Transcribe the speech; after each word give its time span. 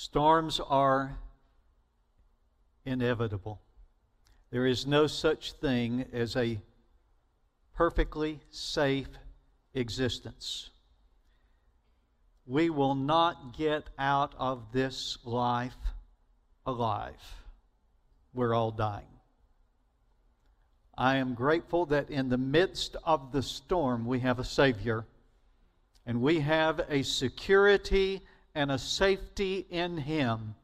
Storms 0.00 0.60
are 0.60 1.18
inevitable. 2.84 3.60
There 4.52 4.64
is 4.64 4.86
no 4.86 5.08
such 5.08 5.54
thing 5.54 6.04
as 6.12 6.36
a 6.36 6.60
perfectly 7.74 8.38
safe 8.48 9.08
existence. 9.74 10.70
We 12.46 12.70
will 12.70 12.94
not 12.94 13.58
get 13.58 13.90
out 13.98 14.36
of 14.38 14.70
this 14.70 15.18
life 15.24 15.74
alive. 16.64 17.34
We're 18.32 18.54
all 18.54 18.70
dying. 18.70 19.18
I 20.96 21.16
am 21.16 21.34
grateful 21.34 21.86
that 21.86 22.08
in 22.08 22.28
the 22.28 22.38
midst 22.38 22.94
of 23.02 23.32
the 23.32 23.42
storm, 23.42 24.06
we 24.06 24.20
have 24.20 24.38
a 24.38 24.44
Savior 24.44 25.06
and 26.06 26.22
we 26.22 26.38
have 26.38 26.86
a 26.88 27.02
security 27.02 28.22
and 28.58 28.72
a 28.72 28.78
safety 28.78 29.64
in 29.70 29.96
Him 29.96 30.56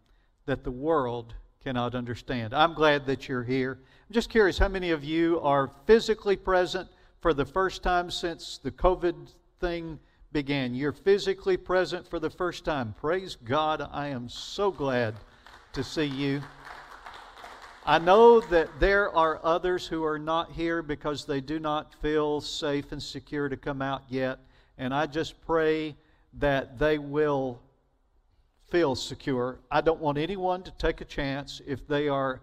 that 0.47 0.65
the 0.65 0.71
world 0.73 1.33
cannot 1.63 1.95
understand. 1.95 2.53
I'm 2.53 2.75
glad 2.75 3.07
that 3.07 3.29
you're 3.29 3.45
here. 3.45 3.79
I'm 4.09 4.13
just 4.13 4.31
curious 4.31 4.59
how 4.59 4.67
many 4.67 4.91
of 4.91 5.05
you 5.05 5.39
are 5.43 5.71
physically 5.87 6.35
present 6.35 6.89
for 7.21 7.33
the 7.33 7.45
first 7.45 7.85
time 7.85 8.11
since 8.11 8.59
the 8.59 8.73
COVID 8.73 9.15
thing 9.61 10.01
began? 10.33 10.75
You're 10.75 10.91
physically 10.91 11.57
present 11.57 12.05
for 12.11 12.19
the 12.19 12.31
first 12.31 12.65
time. 12.65 12.97
Praise 13.01 13.37
God. 13.37 13.89
I 13.93 14.09
am 14.09 14.29
so 14.29 14.73
glad 14.73 15.15
to 15.75 15.85
see 15.85 16.07
you. 16.07 16.43
I 17.87 18.01
know 18.01 18.41
that 18.41 18.71
there 18.81 19.15
are 19.15 19.39
others 19.45 19.87
who 19.87 20.03
are 20.03 20.19
not 20.19 20.51
here 20.51 20.83
because 20.83 21.27
they 21.27 21.41
do 21.41 21.61
not 21.61 21.95
feel 22.03 22.41
safe 22.41 22.91
and 22.91 23.01
secure 23.01 23.49
to 23.49 23.57
come 23.57 23.81
out 23.81 24.03
yet. 24.09 24.41
And 24.79 24.93
I 24.93 25.07
just 25.07 25.41
pray 25.43 25.95
that 26.41 26.77
they 26.81 26.99
will 26.99 27.61
feel 28.75 28.97
secure. 28.97 29.61
I 29.71 29.81
don't 29.83 30.01
want 30.01 30.19
anyone 30.19 30.65
to 30.65 30.73
take 30.73 31.01
a 31.01 31.05
chance 31.05 31.63
if 31.65 31.87
they 31.87 32.09
are 32.09 32.41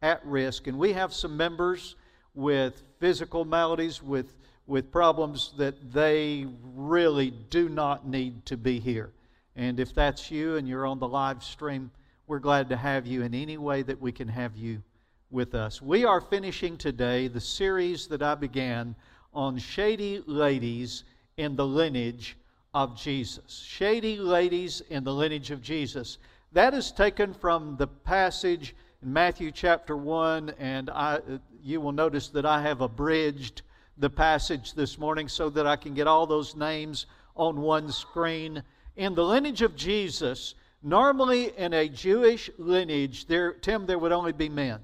at 0.00 0.24
risk. 0.24 0.68
And 0.68 0.78
we 0.78 0.92
have 0.92 1.12
some 1.12 1.36
members 1.36 1.96
with 2.34 2.84
physical 3.00 3.44
maladies, 3.44 4.00
with, 4.00 4.32
with 4.68 4.92
problems 4.92 5.52
that 5.56 5.92
they 5.92 6.46
really 6.62 7.32
do 7.50 7.68
not 7.68 8.06
need 8.06 8.46
to 8.46 8.56
be 8.56 8.78
here. 8.78 9.10
And 9.56 9.80
if 9.80 9.92
that's 9.92 10.30
you 10.30 10.54
and 10.54 10.68
you're 10.68 10.86
on 10.86 11.00
the 11.00 11.08
live 11.08 11.42
stream, 11.42 11.90
we're 12.28 12.38
glad 12.38 12.68
to 12.68 12.76
have 12.76 13.04
you 13.04 13.22
in 13.22 13.34
any 13.34 13.56
way 13.56 13.82
that 13.82 14.00
we 14.00 14.12
can 14.12 14.28
have 14.28 14.56
you 14.56 14.84
with 15.32 15.52
us. 15.56 15.82
We 15.82 16.04
are 16.04 16.20
finishing 16.20 16.76
today 16.76 17.26
the 17.26 17.40
series 17.40 18.06
that 18.06 18.22
I 18.22 18.36
began 18.36 18.94
on 19.34 19.58
shady 19.58 20.22
ladies 20.28 21.02
in 21.38 21.56
the 21.56 21.66
lineage 21.66 22.36
of 22.74 22.96
Jesus. 22.96 23.62
Shady 23.68 24.16
ladies 24.16 24.80
in 24.88 25.04
the 25.04 25.12
lineage 25.12 25.50
of 25.50 25.60
Jesus. 25.60 26.16
That 26.52 26.72
is 26.72 26.90
taken 26.90 27.34
from 27.34 27.76
the 27.76 27.86
passage 27.86 28.74
in 29.02 29.12
Matthew 29.12 29.50
chapter 29.50 29.94
1, 29.94 30.54
and 30.58 30.88
I, 30.88 31.20
you 31.62 31.82
will 31.82 31.92
notice 31.92 32.28
that 32.30 32.46
I 32.46 32.62
have 32.62 32.80
abridged 32.80 33.60
the 33.98 34.08
passage 34.08 34.72
this 34.72 34.98
morning 34.98 35.28
so 35.28 35.50
that 35.50 35.66
I 35.66 35.76
can 35.76 35.92
get 35.92 36.06
all 36.06 36.26
those 36.26 36.56
names 36.56 37.04
on 37.36 37.60
one 37.60 37.92
screen. 37.92 38.62
In 38.96 39.14
the 39.14 39.24
lineage 39.24 39.60
of 39.60 39.76
Jesus, 39.76 40.54
normally 40.82 41.56
in 41.58 41.74
a 41.74 41.90
Jewish 41.90 42.48
lineage, 42.56 43.26
there, 43.26 43.52
Tim, 43.52 43.84
there 43.84 43.98
would 43.98 44.12
only 44.12 44.32
be 44.32 44.48
men. 44.48 44.80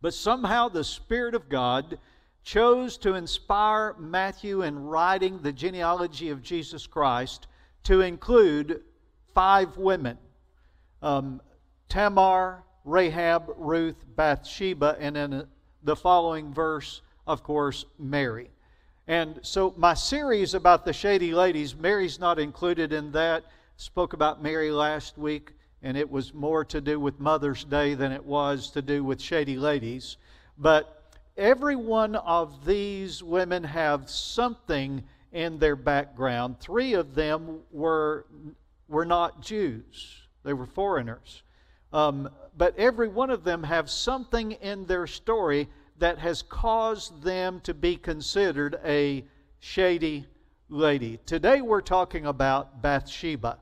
But 0.00 0.14
somehow 0.14 0.68
the 0.68 0.84
Spirit 0.84 1.34
of 1.34 1.48
God 1.48 1.98
chose 2.42 2.98
to 2.98 3.14
inspire 3.14 3.94
Matthew 3.98 4.62
in 4.62 4.78
writing 4.78 5.38
the 5.38 5.52
genealogy 5.52 6.30
of 6.30 6.42
Jesus 6.42 6.86
Christ 6.86 7.46
to 7.84 8.00
include 8.00 8.82
five 9.34 9.76
women 9.76 10.18
um, 11.02 11.40
Tamar, 11.88 12.64
Rahab, 12.84 13.52
Ruth, 13.56 14.04
Bathsheba, 14.16 14.96
and 14.98 15.16
in 15.16 15.46
the 15.82 15.96
following 15.96 16.52
verse, 16.52 17.02
of 17.26 17.42
course, 17.42 17.84
Mary. 17.98 18.50
And 19.08 19.40
so, 19.42 19.74
my 19.76 19.94
series 19.94 20.54
about 20.54 20.84
the 20.84 20.92
shady 20.92 21.34
ladies, 21.34 21.74
Mary's 21.74 22.20
not 22.20 22.38
included 22.38 22.92
in 22.92 23.10
that. 23.12 23.44
Spoke 23.76 24.12
about 24.12 24.42
Mary 24.42 24.70
last 24.70 25.18
week, 25.18 25.52
and 25.82 25.96
it 25.96 26.08
was 26.08 26.32
more 26.32 26.64
to 26.66 26.80
do 26.80 27.00
with 27.00 27.18
Mother's 27.18 27.64
Day 27.64 27.94
than 27.94 28.12
it 28.12 28.24
was 28.24 28.70
to 28.70 28.82
do 28.82 29.02
with 29.02 29.20
shady 29.20 29.56
ladies. 29.56 30.18
But 30.56 31.01
every 31.36 31.76
one 31.76 32.16
of 32.16 32.64
these 32.64 33.22
women 33.22 33.64
have 33.64 34.08
something 34.08 35.02
in 35.32 35.58
their 35.58 35.76
background. 35.76 36.60
Three 36.60 36.94
of 36.94 37.14
them 37.14 37.60
were, 37.70 38.26
were 38.88 39.04
not 39.04 39.42
Jews, 39.42 40.22
they 40.44 40.52
were 40.52 40.66
foreigners. 40.66 41.42
Um, 41.92 42.30
but 42.56 42.78
every 42.78 43.08
one 43.08 43.30
of 43.30 43.44
them 43.44 43.62
have 43.62 43.90
something 43.90 44.52
in 44.52 44.86
their 44.86 45.06
story 45.06 45.68
that 45.98 46.18
has 46.18 46.42
caused 46.42 47.22
them 47.22 47.60
to 47.60 47.74
be 47.74 47.96
considered 47.96 48.80
a 48.84 49.24
shady 49.60 50.26
lady. 50.68 51.18
Today 51.26 51.60
we're 51.60 51.82
talking 51.82 52.26
about 52.26 52.82
Bathsheba. 52.82 53.58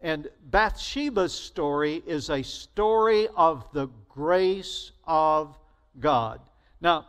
And 0.00 0.28
Bathsheba's 0.50 1.32
story 1.32 2.02
is 2.06 2.28
a 2.28 2.42
story 2.42 3.26
of 3.36 3.64
the 3.72 3.88
grace 4.08 4.92
of 5.04 5.58
God. 5.98 6.40
Now, 6.84 7.06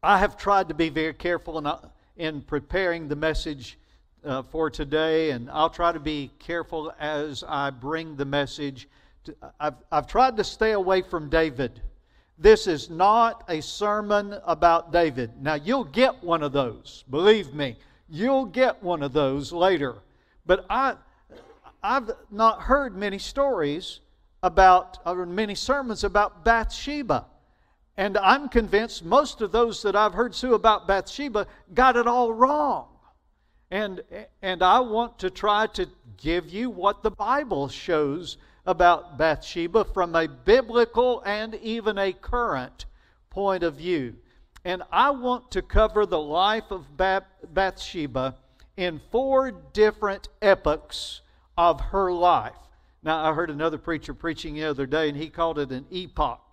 I 0.00 0.16
have 0.18 0.36
tried 0.36 0.68
to 0.68 0.74
be 0.74 0.90
very 0.90 1.12
careful 1.12 1.58
in, 1.58 1.66
uh, 1.66 1.88
in 2.16 2.40
preparing 2.40 3.08
the 3.08 3.16
message 3.16 3.80
uh, 4.24 4.42
for 4.42 4.70
today, 4.70 5.32
and 5.32 5.50
I'll 5.50 5.70
try 5.70 5.90
to 5.90 5.98
be 5.98 6.30
careful 6.38 6.94
as 7.00 7.42
I 7.48 7.70
bring 7.70 8.14
the 8.14 8.24
message. 8.24 8.88
To, 9.24 9.34
I've, 9.58 9.74
I've 9.90 10.06
tried 10.06 10.36
to 10.36 10.44
stay 10.44 10.70
away 10.70 11.02
from 11.02 11.28
David. 11.28 11.82
This 12.38 12.68
is 12.68 12.88
not 12.88 13.42
a 13.48 13.60
sermon 13.60 14.38
about 14.44 14.92
David. 14.92 15.32
Now, 15.42 15.54
you'll 15.54 15.82
get 15.82 16.22
one 16.22 16.44
of 16.44 16.52
those, 16.52 17.02
believe 17.10 17.54
me. 17.54 17.78
You'll 18.08 18.44
get 18.46 18.80
one 18.84 19.02
of 19.02 19.12
those 19.12 19.52
later. 19.52 19.96
But 20.46 20.64
I, 20.70 20.94
I've 21.82 22.12
not 22.30 22.62
heard 22.62 22.96
many 22.96 23.18
stories 23.18 23.98
about, 24.44 24.98
or 25.04 25.26
many 25.26 25.56
sermons 25.56 26.04
about 26.04 26.44
Bathsheba. 26.44 27.26
And 27.96 28.18
I'm 28.18 28.48
convinced 28.48 29.04
most 29.04 29.40
of 29.40 29.52
those 29.52 29.82
that 29.82 29.96
I've 29.96 30.12
heard 30.12 30.34
Sue 30.34 30.54
about 30.54 30.86
Bathsheba 30.86 31.46
got 31.72 31.96
it 31.96 32.06
all 32.06 32.32
wrong. 32.32 32.88
And, 33.70 34.02
and 34.42 34.62
I 34.62 34.80
want 34.80 35.18
to 35.20 35.30
try 35.30 35.66
to 35.68 35.88
give 36.16 36.48
you 36.48 36.70
what 36.70 37.02
the 37.02 37.10
Bible 37.10 37.68
shows 37.68 38.36
about 38.66 39.16
Bathsheba 39.16 39.84
from 39.84 40.14
a 40.14 40.28
biblical 40.28 41.22
and 41.24 41.54
even 41.56 41.98
a 41.98 42.12
current 42.12 42.84
point 43.30 43.62
of 43.62 43.76
view. 43.76 44.14
And 44.64 44.82
I 44.92 45.10
want 45.10 45.50
to 45.52 45.62
cover 45.62 46.06
the 46.06 46.18
life 46.18 46.70
of 46.70 46.84
Bathsheba 46.96 48.34
in 48.76 49.00
four 49.10 49.52
different 49.72 50.28
epochs 50.42 51.22
of 51.56 51.80
her 51.80 52.12
life. 52.12 52.56
Now, 53.02 53.24
I 53.24 53.32
heard 53.32 53.50
another 53.50 53.78
preacher 53.78 54.12
preaching 54.12 54.54
the 54.54 54.64
other 54.64 54.86
day, 54.86 55.08
and 55.08 55.16
he 55.16 55.28
called 55.28 55.58
it 55.58 55.70
an 55.70 55.86
epoch. 55.90 56.45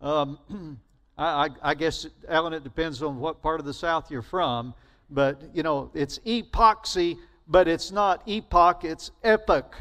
Um, 0.00 0.38
I, 1.18 1.50
I, 1.62 1.74
guess, 1.74 2.06
Alan, 2.28 2.54
it 2.54 2.64
depends 2.64 3.02
on 3.02 3.18
what 3.18 3.42
part 3.42 3.60
of 3.60 3.66
the 3.66 3.74
South 3.74 4.10
you're 4.10 4.22
from, 4.22 4.72
but, 5.10 5.42
you 5.52 5.62
know, 5.62 5.90
it's 5.92 6.18
epoxy, 6.20 7.18
but 7.46 7.68
it's 7.68 7.92
not 7.92 8.22
epoch, 8.26 8.84
it's 8.84 9.10
epoch. 9.22 9.74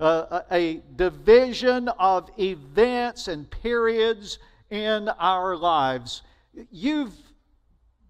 Uh, 0.00 0.40
a 0.50 0.82
division 0.96 1.88
of 1.98 2.30
events 2.38 3.28
and 3.28 3.50
periods 3.50 4.38
in 4.70 5.08
our 5.18 5.56
lives. 5.56 6.22
You've, 6.70 7.14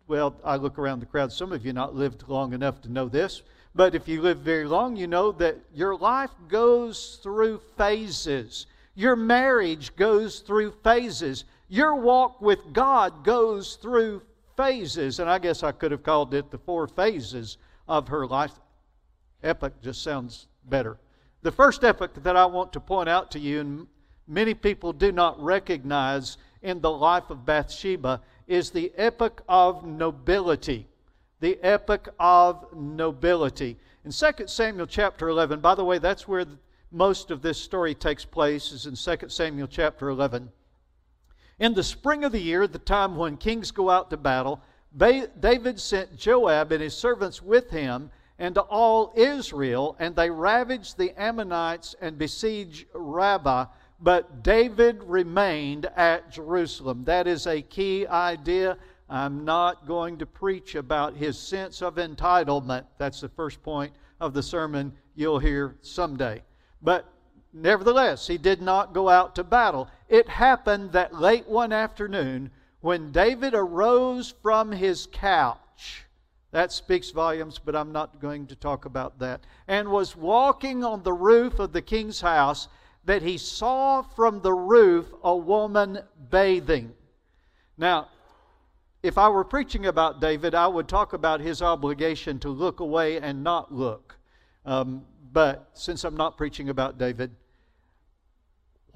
well, 0.07 0.37
I 0.45 0.57
look 0.57 0.79
around 0.79 1.01
the 1.01 1.07
crowd, 1.07 1.33
some 1.33 1.53
of 1.53 1.65
you 1.65 1.73
not 1.73 1.95
lived 1.95 2.29
long 2.29 2.53
enough 2.53 2.81
to 2.83 2.93
know 2.93 3.09
this, 3.09 3.43
but 3.75 3.95
if 3.95 4.09
you 4.09 4.23
live 4.23 4.39
very 4.39 4.65
long, 4.65 4.97
you 4.97 5.07
know 5.07 5.33
that 5.33 5.57
your 5.75 5.97
life 5.97 6.31
goes 6.49 7.19
through 7.23 7.61
phases. 7.77 8.67
Your 8.95 9.17
marriage 9.17 9.95
goes 9.97 10.41
through 10.41 10.73
phases. 10.83 11.45
Your 11.69 11.97
walk 11.97 12.41
with 12.41 12.73
God 12.73 13.25
goes 13.25 13.77
through 13.77 14.23
phases, 14.57 15.19
and 15.19 15.29
I 15.29 15.39
guess 15.39 15.63
I 15.63 15.73
could 15.73 15.91
have 15.91 16.03
called 16.03 16.33
it 16.33 16.51
the 16.51 16.59
four 16.59 16.87
phases 16.87 17.59
of 17.89 18.09
her 18.09 18.27
life. 18.27 18.53
Epic 19.43 19.75
just 19.83 20.03
sounds 20.03 20.47
better. 20.69 20.99
The 21.43 21.53
first 21.53 21.85
epic 21.85 22.13
that 22.23 22.37
I 22.37 22.47
want 22.47 22.73
to 22.73 22.81
point 22.81 23.09
out 23.09 23.31
to 23.33 23.39
you, 23.39 23.61
and 23.61 23.87
many 24.27 24.55
people 24.55 24.93
do 24.93 25.13
not 25.13 25.43
recognize 25.43 26.39
in 26.63 26.81
the 26.81 26.91
life 26.91 27.31
of 27.31 27.45
Bathsheba, 27.45 28.21
is 28.47 28.71
the 28.71 28.93
epic 28.97 29.41
of 29.49 29.85
nobility. 29.85 30.87
The 31.41 31.59
epic 31.63 32.09
of 32.19 32.65
nobility. 32.75 33.77
In 34.05 34.13
2 34.13 34.47
Samuel 34.47 34.87
chapter 34.87 35.29
11, 35.29 35.61
by 35.61 35.75
the 35.75 35.85
way, 35.85 35.99
that's 35.99 36.29
where 36.29 36.47
most 36.93 37.31
of 37.31 37.43
this 37.43 37.59
story 37.59 37.95
takes 37.95 38.25
place, 38.25 38.71
is 38.71 38.87
in 38.87 38.95
2 38.95 39.29
Samuel 39.29 39.67
chapter 39.67 40.09
11. 40.09 40.51
In 41.59 41.73
the 41.73 41.83
spring 41.83 42.25
of 42.25 42.33
the 42.33 42.41
year, 42.41 42.67
the 42.67 42.79
time 42.79 43.17
when 43.17 43.39
kings 43.39 43.71
go 43.71 43.89
out 43.89 44.11
to 44.11 44.17
battle, 44.17 44.61
David 44.97 45.81
sent 45.81 46.17
Joab 46.17 46.71
and 46.73 46.83
his 46.83 46.95
servants 46.95 47.41
with 47.43 47.71
him 47.71 48.11
and 48.39 48.55
to 48.55 48.61
all 48.61 49.13
Israel, 49.17 49.97
and 49.99 50.15
they 50.15 50.29
ravaged 50.29 50.99
the 50.99 51.19
Ammonites 51.19 51.95
and 52.03 52.19
besieged 52.19 52.87
Rabbah, 52.93 53.67
but 54.01 54.43
David 54.43 55.03
remained 55.03 55.87
at 55.97 56.31
Jerusalem. 56.31 57.05
That 57.05 57.27
is 57.27 57.47
a 57.47 57.63
key 57.63 58.07
idea. 58.07 58.77
I'm 59.09 59.47
not 59.47 59.87
going 59.87 60.19
to 60.19 60.27
preach 60.27 60.75
about 60.75 61.17
his 61.17 61.39
sense 61.39 61.81
of 61.81 61.95
entitlement. 61.95 62.85
That's 62.99 63.23
the 63.23 63.31
first 63.31 63.63
point 63.63 63.95
of 64.21 64.35
the 64.35 64.43
sermon 64.43 64.93
you'll 65.15 65.39
hear 65.39 65.77
someday. 65.81 66.43
But 66.83 67.11
nevertheless, 67.57 68.27
he 68.27 68.39
did 68.39 68.61
not 68.61 68.93
go 68.93 69.09
out 69.09 69.35
to 69.35 69.45
battle. 69.45 69.89
It 70.09 70.29
happened 70.29 70.93
that 70.93 71.15
late 71.15 71.49
one 71.49 71.73
afternoon, 71.73 72.51
when 72.81 73.13
David 73.13 73.55
arose 73.55 74.35
from 74.43 74.73
his 74.73 75.09
couch, 75.11 76.05
that 76.53 76.73
speaks 76.73 77.11
volumes, 77.11 77.59
but 77.59 77.75
I'm 77.75 77.93
not 77.93 78.21
going 78.21 78.47
to 78.47 78.57
talk 78.57 78.85
about 78.85 79.19
that, 79.19 79.41
and 79.67 79.89
was 79.89 80.17
walking 80.17 80.85
on 80.85 81.03
the 81.03 81.13
roof 81.13 81.59
of 81.59 81.73
the 81.73 81.83
king's 81.83 82.21
house, 82.21 82.69
that 83.05 83.23
he 83.23 83.39
saw 83.39 84.03
from 84.03 84.41
the 84.41 84.53
roof 84.53 85.07
a 85.23 85.35
woman 85.35 86.01
bathing. 86.31 86.93
Now, 87.79 88.09
if 89.03 89.19
I 89.19 89.29
were 89.29 89.45
preaching 89.45 89.87
about 89.87 90.21
David, 90.21 90.55
I 90.55 90.67
would 90.67 90.89
talk 90.89 91.13
about 91.13 91.41
his 91.41 91.63
obligation 91.63 92.39
to 92.41 92.49
look 92.49 92.81
away 92.81 93.21
and 93.21 93.45
not 93.45 93.73
look. 93.73 94.17
Um, 94.65 95.05
but 95.33 95.71
since 95.75 96.03
I'm 96.03 96.17
not 96.17 96.37
preaching 96.37 96.69
about 96.71 96.99
David, 96.99 97.31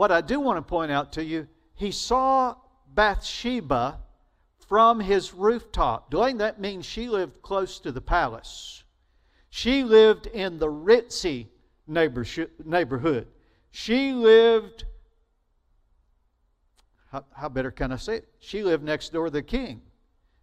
what 0.01 0.11
I 0.11 0.23
do 0.23 0.41
want 0.41 0.57
to 0.57 0.63
point 0.63 0.91
out 0.91 1.13
to 1.13 1.23
you, 1.23 1.47
he 1.75 1.91
saw 1.91 2.55
Bathsheba 2.95 3.99
from 4.67 4.99
his 4.99 5.35
rooftop. 5.35 6.11
Doing 6.11 6.39
that 6.39 6.59
means 6.59 6.87
she 6.87 7.07
lived 7.07 7.43
close 7.43 7.79
to 7.81 7.93
the 7.93 8.01
palace. 8.01 8.83
She 9.51 9.85
lived 9.85 10.27
in 10.27 10.59
the 10.59 10.69
ritzy 10.69 11.49
neighborhood. 11.87 13.27
She 13.73 14.15
lived, 14.15 14.87
how, 17.13 17.27
how 17.37 17.51
better 17.51 17.71
can 17.71 17.93
I 17.93 17.97
say 17.97 18.17
it? 18.17 18.29
She 18.39 18.63
lived 18.63 18.83
next 18.83 19.13
door 19.13 19.27
to 19.27 19.31
the 19.31 19.43
king. 19.43 19.83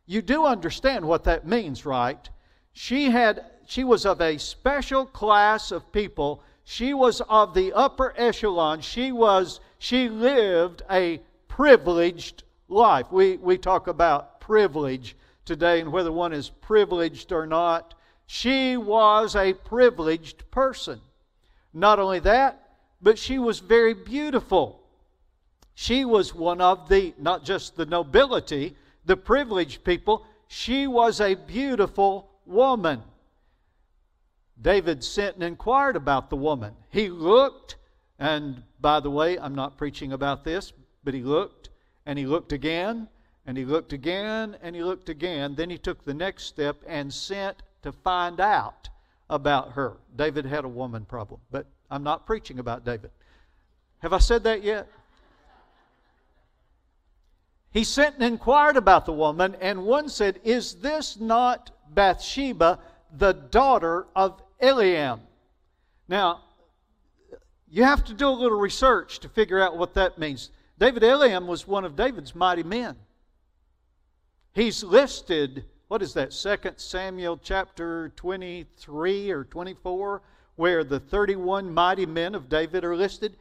You 0.05 0.21
do 0.21 0.45
understand 0.45 1.03
what 1.03 1.23
that 1.23 1.47
means, 1.47 1.83
right? 1.83 2.29
She 2.73 3.09
had 3.09 3.43
she 3.65 3.83
was 3.83 4.05
of 4.05 4.21
a 4.21 4.37
special 4.37 5.07
class 5.07 5.71
of 5.71 5.91
people. 5.91 6.43
She 6.69 6.93
was 6.93 7.21
of 7.29 7.53
the 7.53 7.71
upper 7.71 8.13
echelon. 8.17 8.81
She 8.81 9.13
was 9.13 9.61
she 9.79 10.09
lived 10.09 10.81
a 10.91 11.21
privileged 11.47 12.43
life. 12.67 13.09
We 13.09 13.37
we 13.37 13.57
talk 13.57 13.87
about 13.87 14.41
privilege 14.41 15.15
today 15.45 15.79
and 15.79 15.93
whether 15.93 16.11
one 16.11 16.33
is 16.33 16.49
privileged 16.49 17.31
or 17.31 17.47
not. 17.47 17.93
She 18.25 18.75
was 18.75 19.33
a 19.33 19.53
privileged 19.53 20.51
person. 20.51 20.99
Not 21.73 21.99
only 21.99 22.19
that, 22.19 22.67
but 23.01 23.17
she 23.17 23.39
was 23.39 23.59
very 23.59 23.93
beautiful. 23.93 24.83
She 25.73 26.03
was 26.03 26.35
one 26.35 26.59
of 26.59 26.89
the 26.89 27.13
not 27.17 27.45
just 27.45 27.77
the 27.77 27.85
nobility, 27.85 28.75
the 29.05 29.15
privileged 29.15 29.85
people, 29.85 30.25
she 30.49 30.85
was 30.85 31.21
a 31.21 31.35
beautiful 31.35 32.29
woman. 32.45 33.03
David 34.61 35.03
sent 35.03 35.35
and 35.35 35.43
inquired 35.43 35.95
about 35.95 36.29
the 36.29 36.35
woman. 36.35 36.73
He 36.89 37.09
looked, 37.09 37.75
and 38.17 38.63
by 38.81 38.99
the 38.99 39.11
way, 39.11 39.37
I'm 39.37 39.55
not 39.55 39.77
preaching 39.77 40.13
about 40.13 40.43
this, 40.43 40.73
but 41.03 41.13
he 41.13 41.21
looked, 41.21 41.69
and 42.05 42.17
he 42.17 42.25
looked 42.25 42.51
again, 42.51 43.07
and 43.45 43.57
he 43.57 43.65
looked 43.65 43.93
again, 43.93 44.57
and 44.61 44.75
he 44.75 44.83
looked 44.83 45.09
again. 45.09 45.55
Then 45.55 45.69
he 45.69 45.77
took 45.77 46.03
the 46.03 46.13
next 46.13 46.45
step 46.45 46.77
and 46.87 47.13
sent 47.13 47.61
to 47.83 47.91
find 47.91 48.39
out 48.39 48.89
about 49.29 49.73
her. 49.73 49.97
David 50.15 50.45
had 50.45 50.65
a 50.65 50.69
woman 50.69 51.05
problem, 51.05 51.39
but 51.51 51.67
I'm 51.91 52.03
not 52.03 52.25
preaching 52.25 52.59
about 52.59 52.83
David. 52.83 53.11
Have 53.99 54.13
I 54.13 54.19
said 54.19 54.43
that 54.43 54.63
yet? 54.63 54.87
He 57.71 57.83
sent 57.83 58.15
and 58.15 58.23
inquired 58.23 58.75
about 58.75 59.05
the 59.05 59.13
woman, 59.13 59.55
and 59.61 59.83
one 59.83 60.09
said, 60.09 60.39
Is 60.43 60.75
this 60.75 61.19
not 61.19 61.71
Bathsheba, 61.93 62.79
the 63.17 63.33
daughter 63.33 64.07
of 64.15 64.41
Eliam? 64.61 65.19
Now, 66.07 66.43
you 67.69 67.83
have 67.83 68.05
to 68.05 68.13
do 68.13 68.27
a 68.27 68.29
little 68.29 68.59
research 68.59 69.19
to 69.19 69.29
figure 69.29 69.61
out 69.61 69.77
what 69.77 69.93
that 69.95 70.17
means. 70.17 70.51
David 70.79 71.03
Eliam 71.03 71.47
was 71.47 71.67
one 71.67 71.85
of 71.85 71.95
David's 71.95 72.35
mighty 72.35 72.63
men. 72.63 72.95
He's 74.53 74.83
listed, 74.83 75.65
what 75.87 76.01
is 76.01 76.13
that, 76.13 76.31
2 76.31 76.71
Samuel 76.77 77.39
chapter 77.43 78.09
23 78.15 79.31
or 79.31 79.43
24, 79.43 80.21
where 80.55 80.83
the 80.83 80.99
31 80.99 81.73
mighty 81.73 82.05
men 82.05 82.33
of 82.33 82.49
David 82.49 82.83
are 82.83 82.95
listed. 82.95 83.35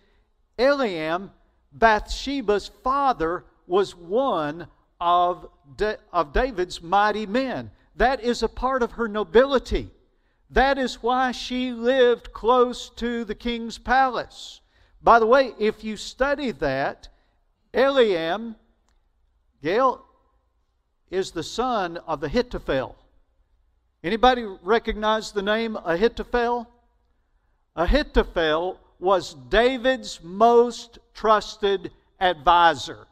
Eliam, 0.58 1.30
Bathsheba's 1.72 2.70
father, 2.82 3.44
was 3.66 3.94
one 3.94 4.66
of, 5.00 5.48
of 6.12 6.32
David's 6.32 6.82
mighty 6.82 7.26
men. 7.26 7.70
That 7.96 8.22
is 8.22 8.42
a 8.42 8.48
part 8.48 8.82
of 8.82 8.92
her 8.92 9.08
nobility. 9.08 9.90
That 10.50 10.78
is 10.78 11.02
why 11.02 11.32
she 11.32 11.72
lived 11.72 12.32
close 12.32 12.90
to 12.96 13.24
the 13.24 13.34
king's 13.34 13.78
palace. 13.78 14.60
By 15.02 15.18
the 15.18 15.26
way, 15.26 15.52
if 15.58 15.82
you 15.82 15.96
study 15.96 16.52
that, 16.52 17.08
Eliam, 17.74 18.56
Gail, 19.62 20.04
is 21.10 21.30
the 21.32 21.42
son 21.42 21.98
of 22.06 22.22
Ahithophel. 22.22 22.96
Anybody 24.02 24.44
recognize 24.62 25.32
the 25.32 25.42
name 25.42 25.76
Ahithophel? 25.84 26.68
Ahithophel 27.74 28.78
was 28.98 29.34
David's 29.48 30.22
most 30.22 30.98
trusted 31.12 31.90
advisor. 32.20 33.06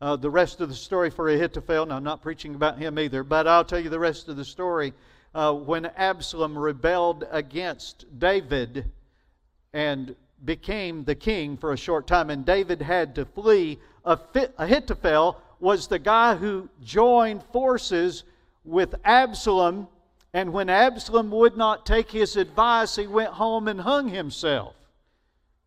Uh, 0.00 0.16
the 0.16 0.30
rest 0.30 0.60
of 0.60 0.68
the 0.68 0.74
story 0.74 1.10
for 1.10 1.28
Ahithophel, 1.28 1.86
now 1.86 1.96
I'm 1.96 2.04
not 2.04 2.22
preaching 2.22 2.54
about 2.54 2.78
him 2.78 2.98
either, 2.98 3.22
but 3.22 3.46
I'll 3.46 3.64
tell 3.64 3.80
you 3.80 3.90
the 3.90 3.98
rest 3.98 4.28
of 4.28 4.36
the 4.36 4.44
story. 4.44 4.92
Uh, 5.38 5.52
when 5.52 5.86
Absalom 5.96 6.58
rebelled 6.58 7.24
against 7.30 8.06
David 8.18 8.90
and 9.72 10.16
became 10.44 11.04
the 11.04 11.14
king 11.14 11.56
for 11.56 11.72
a 11.72 11.76
short 11.76 12.08
time, 12.08 12.28
and 12.28 12.44
David 12.44 12.82
had 12.82 13.14
to 13.14 13.24
flee, 13.24 13.78
Ahithophel 14.04 15.40
was 15.60 15.86
the 15.86 16.00
guy 16.00 16.34
who 16.34 16.68
joined 16.82 17.44
forces 17.52 18.24
with 18.64 18.96
Absalom, 19.04 19.86
and 20.34 20.52
when 20.52 20.68
Absalom 20.68 21.30
would 21.30 21.56
not 21.56 21.86
take 21.86 22.10
his 22.10 22.36
advice, 22.36 22.96
he 22.96 23.06
went 23.06 23.34
home 23.34 23.68
and 23.68 23.82
hung 23.82 24.08
himself 24.08 24.74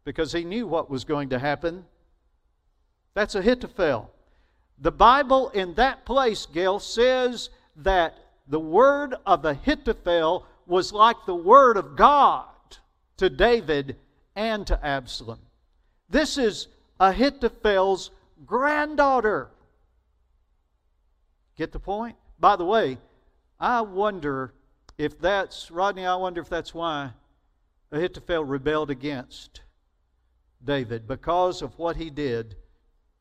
because 0.03 0.33
he 0.33 0.43
knew 0.43 0.67
what 0.67 0.89
was 0.89 1.05
going 1.05 1.29
to 1.29 1.39
happen. 1.39 1.85
That's 3.13 3.35
Ahithophel. 3.35 4.11
The 4.79 4.91
Bible 4.91 5.47
in 5.51 5.75
that 5.75 6.03
place, 6.03 6.45
Gail, 6.45 6.79
says 6.79 7.49
that 7.77 8.17
the 8.51 8.59
word 8.59 9.15
of 9.25 9.45
Ahithophel 9.45 10.45
was 10.67 10.91
like 10.91 11.15
the 11.25 11.33
word 11.33 11.77
of 11.77 11.95
God 11.95 12.45
to 13.15 13.29
David 13.29 13.95
and 14.35 14.67
to 14.67 14.85
Absalom. 14.85 15.39
This 16.09 16.37
is 16.37 16.67
Ahithophel's 16.99 18.11
granddaughter. 18.45 19.51
Get 21.55 21.71
the 21.71 21.79
point? 21.79 22.17
By 22.41 22.57
the 22.57 22.65
way, 22.65 22.97
I 23.57 23.81
wonder 23.81 24.53
if 24.97 25.17
that's, 25.17 25.71
Rodney, 25.71 26.05
I 26.05 26.15
wonder 26.15 26.41
if 26.41 26.49
that's 26.49 26.73
why 26.73 27.11
Ahithophel 27.89 28.43
rebelled 28.43 28.89
against 28.89 29.61
David 30.61 31.07
because 31.07 31.61
of 31.61 31.79
what 31.79 31.95
he 31.95 32.09
did 32.09 32.57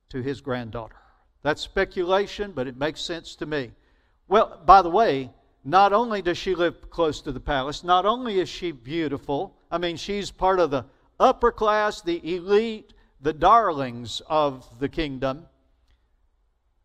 to 0.09 0.23
his 0.23 0.41
granddaughter. 0.41 0.97
That's 1.43 1.63
speculation, 1.63 2.51
but 2.51 2.67
it 2.67 2.77
makes 2.77 3.01
sense 3.01 3.37
to 3.37 3.47
me. 3.47 3.71
Well, 4.31 4.61
by 4.65 4.81
the 4.81 4.91
way, 4.91 5.29
not 5.65 5.93
only 5.93 6.23
does 6.23 6.39
she 6.39 6.55
live 6.55 6.89
close 6.89 7.21
to 7.23 7.33
the 7.33 7.41
palace, 7.41 7.83
not 7.83 8.07
only 8.07 8.39
is 8.39 8.49
she 8.49 8.71
beautiful, 8.71 9.57
I 9.73 9.79
mean, 9.79 9.97
she's 9.97 10.31
part 10.31 10.61
of 10.61 10.71
the 10.71 10.85
upper 11.19 11.51
class, 11.51 12.01
the 12.01 12.37
elite, 12.37 12.95
the 13.21 13.33
darlings 13.33 14.23
of 14.29 14.65
the 14.79 14.89
kingdom. 14.89 15.47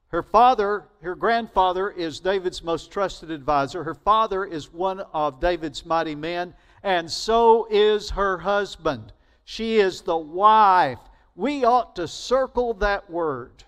Her 0.07 0.23
father, 0.23 0.85
her 1.03 1.13
grandfather, 1.13 1.91
is 1.91 2.19
David's 2.19 2.63
most 2.63 2.89
trusted 2.89 3.29
advisor. 3.29 3.83
Her 3.83 3.93
father 3.93 4.43
is 4.43 4.73
one 4.73 5.01
of 5.13 5.39
David's 5.39 5.85
mighty 5.85 6.15
men, 6.15 6.55
and 6.81 7.11
so 7.11 7.67
is 7.69 8.09
her 8.09 8.39
husband. 8.39 9.13
She 9.43 9.77
is 9.77 10.01
the 10.01 10.17
wife. 10.17 10.97
We 11.35 11.63
ought 11.63 11.95
to 11.97 12.07
circle 12.07 12.73
that 12.75 13.07
word. 13.07 13.63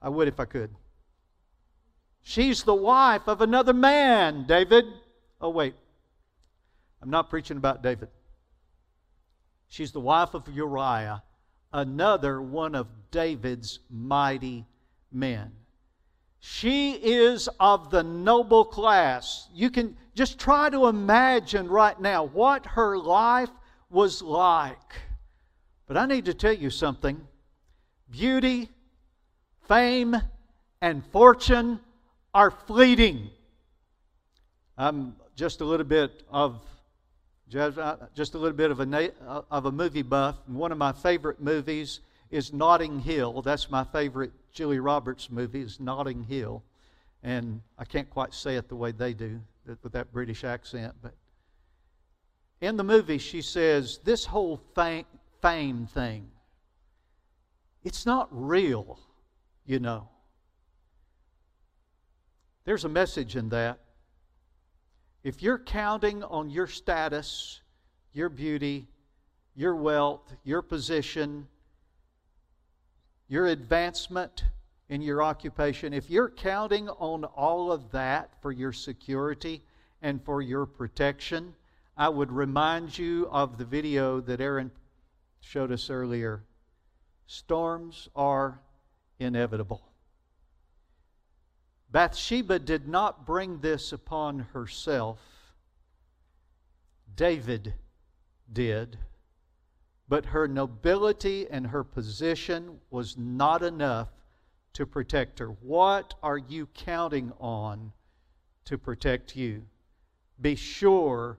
I 0.00 0.10
would 0.10 0.28
if 0.28 0.38
I 0.38 0.44
could. 0.44 0.70
She's 2.28 2.62
the 2.62 2.74
wife 2.74 3.26
of 3.26 3.40
another 3.40 3.72
man, 3.72 4.44
David. 4.46 4.84
Oh, 5.40 5.48
wait. 5.48 5.74
I'm 7.00 7.08
not 7.08 7.30
preaching 7.30 7.56
about 7.56 7.82
David. 7.82 8.10
She's 9.66 9.92
the 9.92 10.00
wife 10.00 10.34
of 10.34 10.46
Uriah, 10.46 11.22
another 11.72 12.42
one 12.42 12.74
of 12.74 12.86
David's 13.10 13.78
mighty 13.88 14.66
men. 15.10 15.52
She 16.38 16.96
is 16.96 17.48
of 17.58 17.90
the 17.90 18.02
noble 18.02 18.66
class. 18.66 19.48
You 19.54 19.70
can 19.70 19.96
just 20.14 20.38
try 20.38 20.68
to 20.68 20.84
imagine 20.88 21.66
right 21.66 21.98
now 21.98 22.24
what 22.24 22.66
her 22.66 22.98
life 22.98 23.48
was 23.88 24.20
like. 24.20 24.92
But 25.86 25.96
I 25.96 26.04
need 26.04 26.26
to 26.26 26.34
tell 26.34 26.52
you 26.52 26.68
something 26.68 27.26
beauty, 28.10 28.68
fame, 29.66 30.14
and 30.82 31.02
fortune 31.06 31.80
are 32.34 32.50
fleeting. 32.50 33.30
I'm 34.76 35.16
just 35.36 35.60
a 35.60 35.64
little 35.64 35.86
bit 35.86 36.22
of 36.30 36.60
just 37.48 37.78
uh, 37.78 37.96
a 38.16 38.38
little 38.38 38.52
bit 38.52 38.70
of 38.70 38.80
a 38.80 39.12
uh, 39.26 39.42
of 39.50 39.66
a 39.66 39.72
movie 39.72 40.02
buff. 40.02 40.36
One 40.46 40.70
of 40.70 40.78
my 40.78 40.92
favorite 40.92 41.40
movies 41.40 42.00
is 42.30 42.52
Notting 42.52 43.00
Hill. 43.00 43.40
That's 43.42 43.70
my 43.70 43.84
favorite 43.84 44.32
Julia 44.52 44.82
Roberts 44.82 45.30
movie. 45.30 45.62
Is 45.62 45.80
Notting 45.80 46.24
Hill, 46.24 46.62
and 47.22 47.62
I 47.78 47.84
can't 47.84 48.10
quite 48.10 48.34
say 48.34 48.56
it 48.56 48.68
the 48.68 48.76
way 48.76 48.92
they 48.92 49.14
do 49.14 49.40
with 49.82 49.92
that 49.92 50.12
British 50.12 50.44
accent, 50.44 50.94
but 51.02 51.14
in 52.60 52.76
the 52.76 52.84
movie 52.84 53.18
she 53.18 53.42
says 53.42 54.00
this 54.04 54.24
whole 54.24 54.60
fame 54.74 55.86
thing. 55.86 56.30
It's 57.84 58.04
not 58.04 58.28
real, 58.30 58.98
you 59.64 59.78
know. 59.78 60.08
There's 62.68 62.84
a 62.84 62.90
message 62.90 63.34
in 63.34 63.48
that. 63.48 63.78
If 65.24 65.42
you're 65.42 65.58
counting 65.58 66.22
on 66.22 66.50
your 66.50 66.66
status, 66.66 67.62
your 68.12 68.28
beauty, 68.28 68.88
your 69.54 69.74
wealth, 69.74 70.36
your 70.44 70.60
position, 70.60 71.48
your 73.26 73.46
advancement 73.46 74.44
in 74.90 75.00
your 75.00 75.22
occupation, 75.22 75.94
if 75.94 76.10
you're 76.10 76.28
counting 76.28 76.90
on 76.90 77.24
all 77.24 77.72
of 77.72 77.90
that 77.92 78.32
for 78.42 78.52
your 78.52 78.74
security 78.74 79.62
and 80.02 80.22
for 80.22 80.42
your 80.42 80.66
protection, 80.66 81.54
I 81.96 82.10
would 82.10 82.30
remind 82.30 82.98
you 82.98 83.28
of 83.30 83.56
the 83.56 83.64
video 83.64 84.20
that 84.20 84.42
Aaron 84.42 84.70
showed 85.40 85.72
us 85.72 85.88
earlier. 85.88 86.44
Storms 87.26 88.10
are 88.14 88.60
inevitable. 89.18 89.87
Bathsheba 91.90 92.58
did 92.58 92.86
not 92.86 93.26
bring 93.26 93.60
this 93.60 93.92
upon 93.92 94.40
herself. 94.52 95.20
David 97.14 97.74
did. 98.52 98.98
But 100.08 100.26
her 100.26 100.48
nobility 100.48 101.48
and 101.50 101.66
her 101.66 101.84
position 101.84 102.78
was 102.90 103.16
not 103.16 103.62
enough 103.62 104.08
to 104.74 104.86
protect 104.86 105.38
her. 105.38 105.48
What 105.48 106.14
are 106.22 106.38
you 106.38 106.66
counting 106.74 107.32
on 107.40 107.92
to 108.66 108.78
protect 108.78 109.36
you? 109.36 109.64
Be 110.40 110.54
sure 110.54 111.38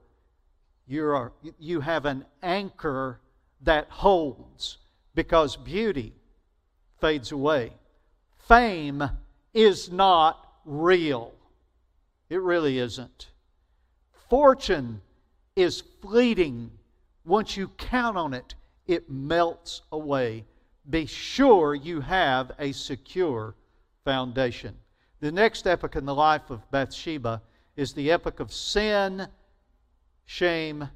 you, 0.86 1.04
are, 1.04 1.32
you 1.58 1.80
have 1.80 2.04
an 2.04 2.24
anchor 2.42 3.20
that 3.62 3.88
holds 3.88 4.78
because 5.14 5.56
beauty 5.56 6.14
fades 7.00 7.32
away. 7.32 7.72
Fame 8.46 9.08
is 9.54 9.90
not 9.90 10.52
real. 10.64 11.32
It 12.28 12.40
really 12.40 12.78
isn't. 12.78 13.28
Fortune 14.28 15.00
is 15.56 15.82
fleeting. 16.00 16.70
Once 17.24 17.56
you 17.56 17.68
count 17.76 18.16
on 18.16 18.34
it, 18.34 18.54
it 18.86 19.10
melts 19.10 19.82
away. 19.92 20.44
Be 20.88 21.06
sure 21.06 21.74
you 21.74 22.00
have 22.00 22.52
a 22.58 22.72
secure 22.72 23.54
foundation. 24.04 24.76
The 25.20 25.32
next 25.32 25.66
epoch 25.66 25.96
in 25.96 26.06
the 26.06 26.14
life 26.14 26.50
of 26.50 26.68
Bathsheba 26.70 27.42
is 27.76 27.92
the 27.92 28.10
epoch 28.10 28.40
of 28.40 28.52
sin, 28.52 29.26
shame, 30.24 30.88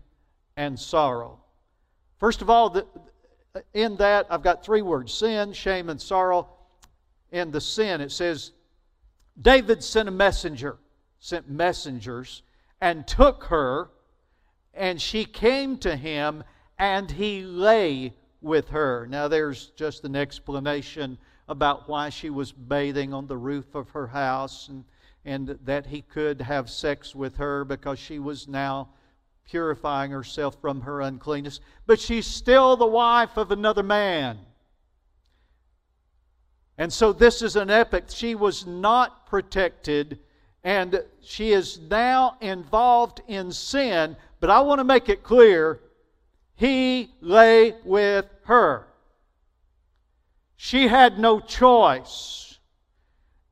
and 0.57 0.79
sorrow. 0.79 1.41
First 2.19 2.41
of 2.41 2.49
all, 2.49 2.83
in 3.75 3.97
that, 3.97 4.27
I've 4.31 4.43
got 4.43 4.65
three 4.65 4.83
words 4.83 5.13
sin, 5.13 5.53
shame, 5.53 5.89
and 5.91 6.01
sorrow 6.01 6.49
in 7.35 7.51
the 7.51 7.61
sin, 7.61 8.01
it 8.01 8.13
says, 8.13 8.53
David 9.41 9.83
sent 9.83 10.09
a 10.09 10.13
messenger, 10.13 10.79
sent 11.19 11.51
messengers, 11.51 12.43
and 12.81 13.07
took 13.09 13.45
her, 13.45 13.91
and 14.73 15.03
she 15.03 15.25
came 15.25 15.77
to 15.79 15.97
him, 15.97 16.45
and 16.79 17.11
he 17.11 17.43
lay 17.43 18.15
with 18.41 18.69
her. 18.69 19.09
Now, 19.11 19.27
there's 19.27 19.73
just 19.77 20.05
an 20.05 20.15
explanation 20.15 21.19
about 21.49 21.89
why 21.89 22.09
she 22.09 22.31
was 22.31 22.53
bathing 22.53 23.13
on 23.13 23.27
the 23.27 23.37
roof 23.37 23.75
of 23.75 23.91
her 23.91 24.07
house, 24.07 24.69
and, 24.69 24.85
and 25.25 25.59
that 25.65 25.87
he 25.87 26.03
could 26.03 26.41
have 26.41 26.71
sex 26.71 27.17
with 27.17 27.37
her 27.39 27.65
because 27.65 27.99
she 27.99 28.21
was 28.21 28.47
now 28.47 28.91
purifying 29.45 30.13
herself 30.13 30.57
from 30.61 30.83
her 30.83 31.01
uncleanness. 31.01 31.59
But 31.85 31.99
she's 31.99 32.29
still 32.29 32.77
the 32.77 32.87
wife 32.87 33.37
of 33.37 33.51
another 33.51 33.83
man. 33.83 34.39
And 36.77 36.93
so 36.93 37.13
this 37.13 37.43
is 37.43 37.57
an 37.57 37.71
epic. 37.71 38.05
She 38.09 38.35
was 38.35 38.67
not 38.67 39.27
protected, 39.27 40.19
and 40.65 41.03
she 41.23 41.53
is 41.53 41.79
now 41.79 42.37
involved 42.41 43.21
in 43.29 43.53
sin. 43.53 44.17
But 44.41 44.51
I 44.51 44.61
want 44.61 44.81
to 44.81 44.85
make 44.85 45.09
it 45.09 45.23
clear 45.23 45.81
he 46.57 47.11
lay 47.21 47.75
with 47.85 48.27
her. 48.45 48.87
She 50.57 50.89
had 50.89 51.19
no 51.19 51.41
choice. 51.41 52.59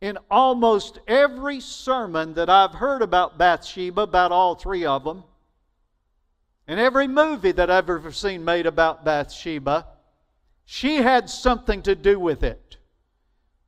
In 0.01 0.19
almost 0.31 0.99
every 1.07 1.61
sermon 1.61 2.35
that 2.35 2.51
I've 2.51 2.75
heard 2.75 3.03
about 3.03 3.39
Bathsheba, 3.39 4.01
about 4.01 4.33
all 4.33 4.57
three 4.57 4.85
of 4.85 5.05
them, 5.05 5.23
and 6.67 6.81
every 6.81 7.07
movie 7.07 7.53
that 7.53 7.71
I've 7.71 7.89
ever 7.89 8.11
seen 8.11 8.45
made 8.45 8.67
about 8.67 9.05
Bathsheba, 9.05 9.87
she 10.65 10.97
had 10.97 11.31
something 11.31 11.83
to 11.83 11.95
do 11.95 12.19
with 12.19 12.43
it. 12.43 12.72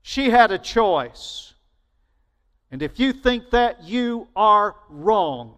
She 0.07 0.29
had 0.29 0.53
a 0.53 0.59
choice. 0.59 1.55
And 2.71 2.83
if 2.83 3.01
you 3.01 3.15
think 3.15 3.51
that, 3.53 3.85
you 3.85 4.29
are 4.37 4.77
wrong. 4.91 5.55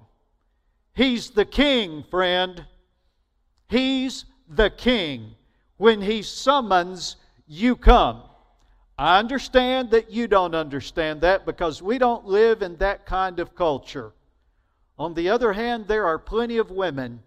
He's 0.94 1.30
the 1.30 1.44
king, 1.44 2.04
friend. 2.04 2.64
He's 3.68 4.24
the 4.48 4.70
king. 4.70 5.32
When 5.78 6.00
he 6.00 6.22
summons, 6.22 7.16
you 7.48 7.74
come. 7.74 8.22
I 8.96 9.18
understand 9.18 9.90
that 9.90 10.12
you 10.12 10.28
don't 10.28 10.54
understand 10.54 11.22
that 11.22 11.44
because 11.44 11.82
we 11.82 11.98
don't 11.98 12.24
live 12.24 12.62
in 12.62 12.76
that 12.76 13.04
kind 13.04 13.40
of 13.40 13.56
culture. 13.56 14.12
On 14.96 15.12
the 15.14 15.28
other 15.28 15.54
hand, 15.54 15.88
there 15.88 16.06
are 16.06 16.20
plenty 16.20 16.58
of 16.58 16.70
women 16.70 17.20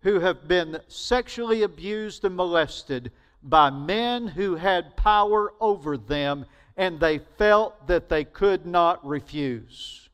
who 0.00 0.20
have 0.20 0.48
been 0.48 0.80
sexually 0.88 1.62
abused 1.62 2.24
and 2.24 2.34
molested 2.34 3.12
by 3.42 3.70
men 3.70 4.26
who 4.26 4.56
had 4.56 4.96
power 4.96 5.52
over 5.60 5.96
them 5.96 6.46
and 6.76 7.00
they 7.00 7.18
felt 7.18 7.86
that 7.86 8.08
they 8.08 8.24
could 8.24 8.66
not 8.66 9.04
refuse. 9.06 10.08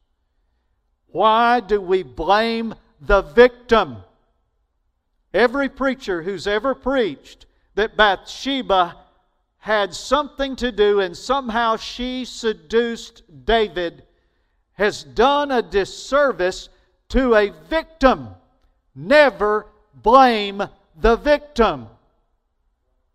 Why 1.06 1.60
do 1.60 1.80
we 1.80 2.02
blame 2.02 2.74
the 3.00 3.22
victim? 3.22 3.98
Every 5.32 5.68
preacher 5.68 6.22
who's 6.22 6.46
ever 6.46 6.74
preached 6.74 7.46
that 7.74 7.96
Bathsheba 7.96 8.96
had 9.58 9.94
something 9.94 10.56
to 10.56 10.70
do 10.70 11.00
and 11.00 11.16
somehow 11.16 11.76
she 11.76 12.24
seduced 12.24 13.22
David 13.44 14.04
has 14.74 15.04
done 15.04 15.50
a 15.50 15.62
disservice 15.62 16.68
to 17.08 17.34
a 17.34 17.52
victim. 17.68 18.28
Never 18.94 19.66
blame 19.94 20.62
the 20.96 21.16
victim. 21.16 21.88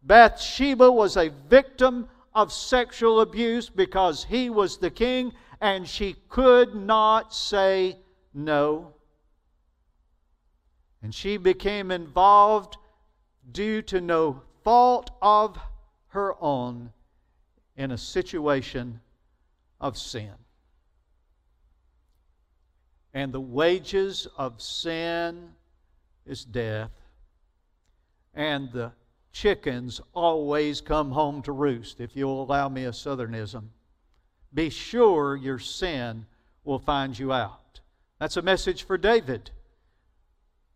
Bathsheba 0.01 0.91
was 0.91 1.17
a 1.17 1.29
victim 1.49 2.07
of 2.33 2.53
sexual 2.53 3.21
abuse 3.21 3.69
because 3.69 4.23
he 4.23 4.49
was 4.49 4.77
the 4.77 4.89
king 4.89 5.33
and 5.61 5.87
she 5.87 6.15
could 6.29 6.73
not 6.73 7.33
say 7.33 7.97
no. 8.33 8.93
And 11.01 11.13
she 11.13 11.37
became 11.37 11.91
involved 11.91 12.77
due 13.51 13.81
to 13.83 14.01
no 14.01 14.41
fault 14.63 15.11
of 15.21 15.57
her 16.07 16.35
own 16.41 16.91
in 17.75 17.91
a 17.91 17.97
situation 17.97 18.99
of 19.79 19.97
sin. 19.97 20.33
And 23.13 23.33
the 23.33 23.41
wages 23.41 24.27
of 24.37 24.61
sin 24.61 25.49
is 26.25 26.45
death. 26.45 26.91
And 28.33 28.71
the 28.71 28.91
chickens 29.31 30.01
always 30.13 30.81
come 30.81 31.11
home 31.11 31.41
to 31.43 31.51
roost, 31.51 31.99
if 31.99 32.15
you'll 32.15 32.43
allow 32.43 32.69
me 32.69 32.85
a 32.85 32.91
southernism. 32.91 33.69
Be 34.53 34.69
sure 34.69 35.35
your 35.35 35.59
sin 35.59 36.25
will 36.63 36.79
find 36.79 37.17
you 37.17 37.31
out. 37.31 37.79
That's 38.19 38.37
a 38.37 38.41
message 38.41 38.83
for 38.83 38.97
David, 38.97 39.51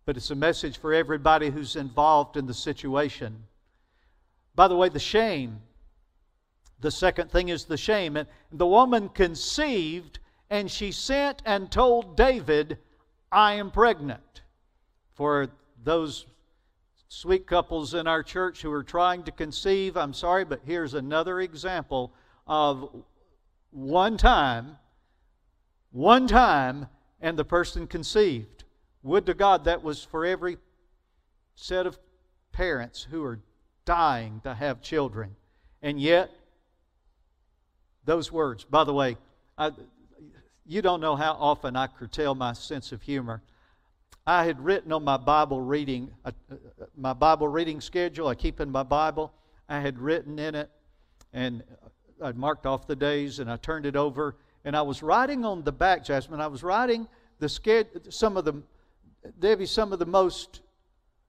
but 0.05 0.17
it's 0.17 0.31
a 0.31 0.35
message 0.35 0.77
for 0.77 0.93
everybody 0.93 1.49
who's 1.49 1.75
involved 1.75 2.37
in 2.37 2.45
the 2.45 2.53
situation. 2.53 3.43
By 4.55 4.67
the 4.67 4.75
way, 4.75 4.89
the 4.89 4.99
shame. 4.99 5.61
The 6.79 6.91
second 6.91 7.31
thing 7.31 7.49
is 7.49 7.65
the 7.65 7.77
shame. 7.77 8.17
And 8.17 8.27
the 8.51 8.67
woman 8.67 9.09
conceived, 9.09 10.19
and 10.49 10.69
she 10.69 10.91
sent 10.91 11.41
and 11.45 11.71
told 11.71 12.15
David, 12.15 12.77
I 13.31 13.53
am 13.53 13.71
pregnant. 13.71 14.41
For 15.13 15.49
those 15.83 16.25
sweet 17.13 17.45
couples 17.45 17.93
in 17.93 18.07
our 18.07 18.23
church 18.23 18.63
who 18.63 18.71
are 18.71 18.83
trying 18.83 19.21
to 19.23 19.31
conceive, 19.31 19.95
I'm 19.95 20.13
sorry, 20.13 20.45
but 20.45 20.61
here's 20.65 20.95
another 20.95 21.41
example 21.41 22.11
of 22.47 22.89
one 23.69 24.17
time, 24.17 24.77
one 25.91 26.27
time, 26.27 26.87
and 27.21 27.37
the 27.37 27.45
person 27.45 27.85
conceived. 27.85 28.63
Would 29.03 29.27
to 29.27 29.35
God 29.35 29.65
that 29.65 29.83
was 29.83 30.03
for 30.03 30.25
every 30.25 30.57
set 31.53 31.85
of 31.85 31.99
parents 32.51 33.07
who 33.11 33.23
are 33.23 33.39
dying 33.85 34.41
to 34.43 34.55
have 34.55 34.81
children. 34.81 35.35
And 35.83 36.01
yet, 36.01 36.31
those 38.05 38.31
words, 38.31 38.63
by 38.63 38.85
the 38.85 38.93
way, 38.93 39.17
I, 39.55 39.71
you 40.65 40.81
don't 40.81 40.99
know 40.99 41.15
how 41.15 41.33
often 41.33 41.75
I 41.75 41.87
curtail 41.87 42.33
my 42.33 42.53
sense 42.53 42.91
of 42.91 43.03
humor. 43.03 43.43
I 44.25 44.45
had 44.45 44.63
written 44.63 44.93
on 44.93 45.03
my 45.03 45.17
Bible 45.17 45.59
reading, 45.59 46.09
uh, 46.23 46.31
uh, 46.49 46.55
my 46.95 47.11
Bible 47.11 47.47
reading 47.47 47.81
schedule. 47.81 48.29
I 48.29 48.35
keep 48.35 48.61
in 48.61 48.71
my 48.71 48.83
Bible. 48.83 49.33
I 49.67 49.81
had 49.81 49.99
written 49.99 50.39
in 50.39 50.55
it, 50.55 50.69
and 51.33 51.61
I'd 52.21 52.37
marked 52.37 52.65
off 52.65 52.87
the 52.87 52.95
days, 52.95 53.39
and 53.39 53.51
I 53.51 53.57
turned 53.57 53.85
it 53.85 53.97
over, 53.97 54.37
and 54.63 54.77
I 54.77 54.81
was 54.81 55.03
writing 55.03 55.43
on 55.43 55.63
the 55.63 55.73
back, 55.73 56.05
Jasmine. 56.05 56.39
I 56.39 56.47
was 56.47 56.63
writing 56.63 57.07
the 57.39 57.49
some 58.09 58.37
of 58.37 58.45
the, 58.45 58.63
Debbie, 59.39 59.65
some 59.65 59.91
of 59.91 59.99
the 59.99 60.05
most 60.05 60.61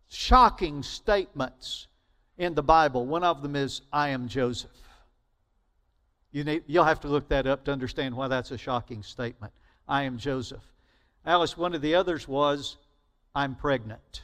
shocking 0.09 0.85
statements 0.85 1.89
in 2.39 2.55
the 2.55 2.63
Bible. 2.63 3.07
One 3.07 3.25
of 3.25 3.43
them 3.43 3.57
is, 3.57 3.83
"I 3.93 4.11
am 4.11 4.29
Joseph." 4.29 4.71
You 6.31 6.45
need, 6.45 6.63
you'll 6.69 6.85
have 6.85 7.01
to 7.01 7.09
look 7.09 7.29
that 7.29 7.49
up 7.49 7.65
to 7.65 7.73
understand 7.73 8.17
why 8.17 8.29
that's 8.29 8.53
a 8.53 8.59
shocking 8.59 9.03
statement. 9.03 9.53
I 9.89 10.05
am 10.05 10.17
Joseph. 10.17 10.63
Alice, 11.27 11.57
one 11.57 11.75
of 11.75 11.81
the 11.81 11.95
others 11.95 12.29
was, 12.29 12.77
I'm 13.35 13.57
pregnant. 13.57 14.23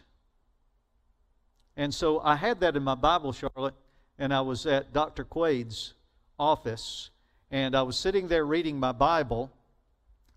And 1.76 1.92
so 1.92 2.20
I 2.20 2.36
had 2.36 2.60
that 2.60 2.76
in 2.76 2.84
my 2.84 2.94
Bible, 2.94 3.32
Charlotte, 3.32 3.74
and 4.18 4.32
I 4.32 4.40
was 4.42 4.66
at 4.66 4.92
Dr. 4.92 5.24
Quaid's 5.24 5.94
office, 6.38 7.10
and 7.50 7.74
I 7.74 7.82
was 7.82 7.96
sitting 7.96 8.28
there 8.28 8.44
reading 8.44 8.78
my 8.78 8.92
Bible, 8.92 9.50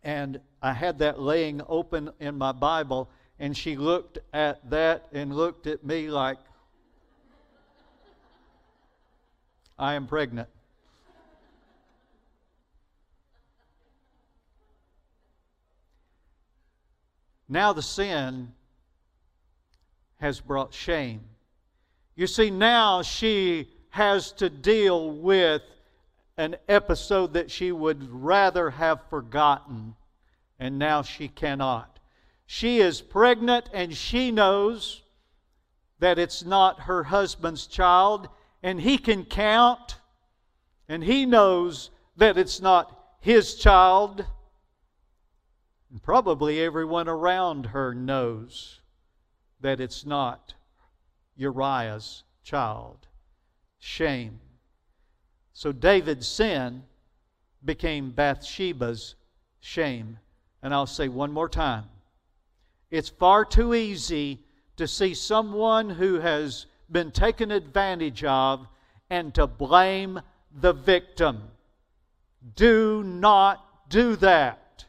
and 0.03 0.39
I 0.62 0.74
had 0.74 1.00
that 1.00 1.20
laying 1.20 1.62
open 1.68 2.12
in 2.20 2.38
my 2.38 2.51
Bible, 2.51 3.10
and 3.39 3.56
she 3.56 3.75
looked 3.75 4.20
at 4.32 4.70
that 4.70 5.08
and 5.12 5.36
looked 5.36 5.68
at 5.68 5.84
me 5.84 6.10
like, 6.10 6.38
I 9.77 9.94
am 9.96 10.08
pregnant. 10.08 10.50
Now 17.50 17.74
the 17.74 17.82
sin 17.82 18.53
has 20.24 20.39
brought 20.39 20.74
shame. 20.74 21.20
You 22.15 22.27
see, 22.27 22.50
now 22.50 23.01
she 23.01 23.68
has 23.89 24.32
to 24.34 24.50
deal 24.50 25.12
with 25.12 25.62
an 26.38 26.56
episode 26.70 27.34
that 27.34 27.51
she 27.51 27.74
would 27.74 28.10
rather 28.10 28.70
have 28.70 29.01
forgotten, 29.10 29.96
and 30.58 30.80
now 30.80 31.01
she 31.01 31.27
cannot. 31.27 32.00
She 32.46 32.80
is 32.80 33.01
pregnant 33.01 33.70
and 33.74 33.94
she 33.94 34.32
knows 34.32 35.01
that 36.00 36.18
it's 36.18 36.46
not 36.46 36.84
her 36.84 37.03
husband's 37.03 37.68
child, 37.68 38.30
and 38.63 38.80
he 38.80 38.98
can 38.98 39.25
count, 39.25 39.98
and 40.88 41.03
he 41.03 41.25
knows 41.25 41.89
that 42.15 42.38
it's 42.38 42.62
not 42.62 42.98
his 43.20 43.56
child. 43.56 44.25
And 45.92 46.01
probably 46.01 46.62
everyone 46.62 47.10
around 47.10 47.65
her 47.65 47.94
knows 47.94 48.80
that 49.63 49.79
it's 49.79 50.05
not 50.05 50.53
Uriah's 51.36 52.24
child. 52.44 53.07
Shame. 53.79 54.40
So 55.53 55.72
David's 55.72 56.27
sin 56.27 56.83
became 57.66 58.11
Bathsheba's 58.11 59.16
shame. 59.59 60.20
And 60.61 60.74
I'll 60.74 60.85
say 60.85 61.07
one 61.07 61.31
more 61.31 61.50
time 61.50 61.85
it's 62.92 63.09
far 63.09 63.44
too 63.44 63.74
easy 63.74 64.40
to 64.77 64.87
see 64.87 65.16
someone 65.16 65.90
who 65.90 66.20
has 66.20 66.68
been 66.92 67.11
taken 67.11 67.50
advantage 67.50 68.24
of 68.24 68.68
and 69.09 69.33
to 69.33 69.48
blame 69.48 70.22
the 70.61 70.74
victim. 70.74 71.42
Do 72.55 73.03
not 73.03 73.90
do 73.90 74.16
that. 74.18 74.85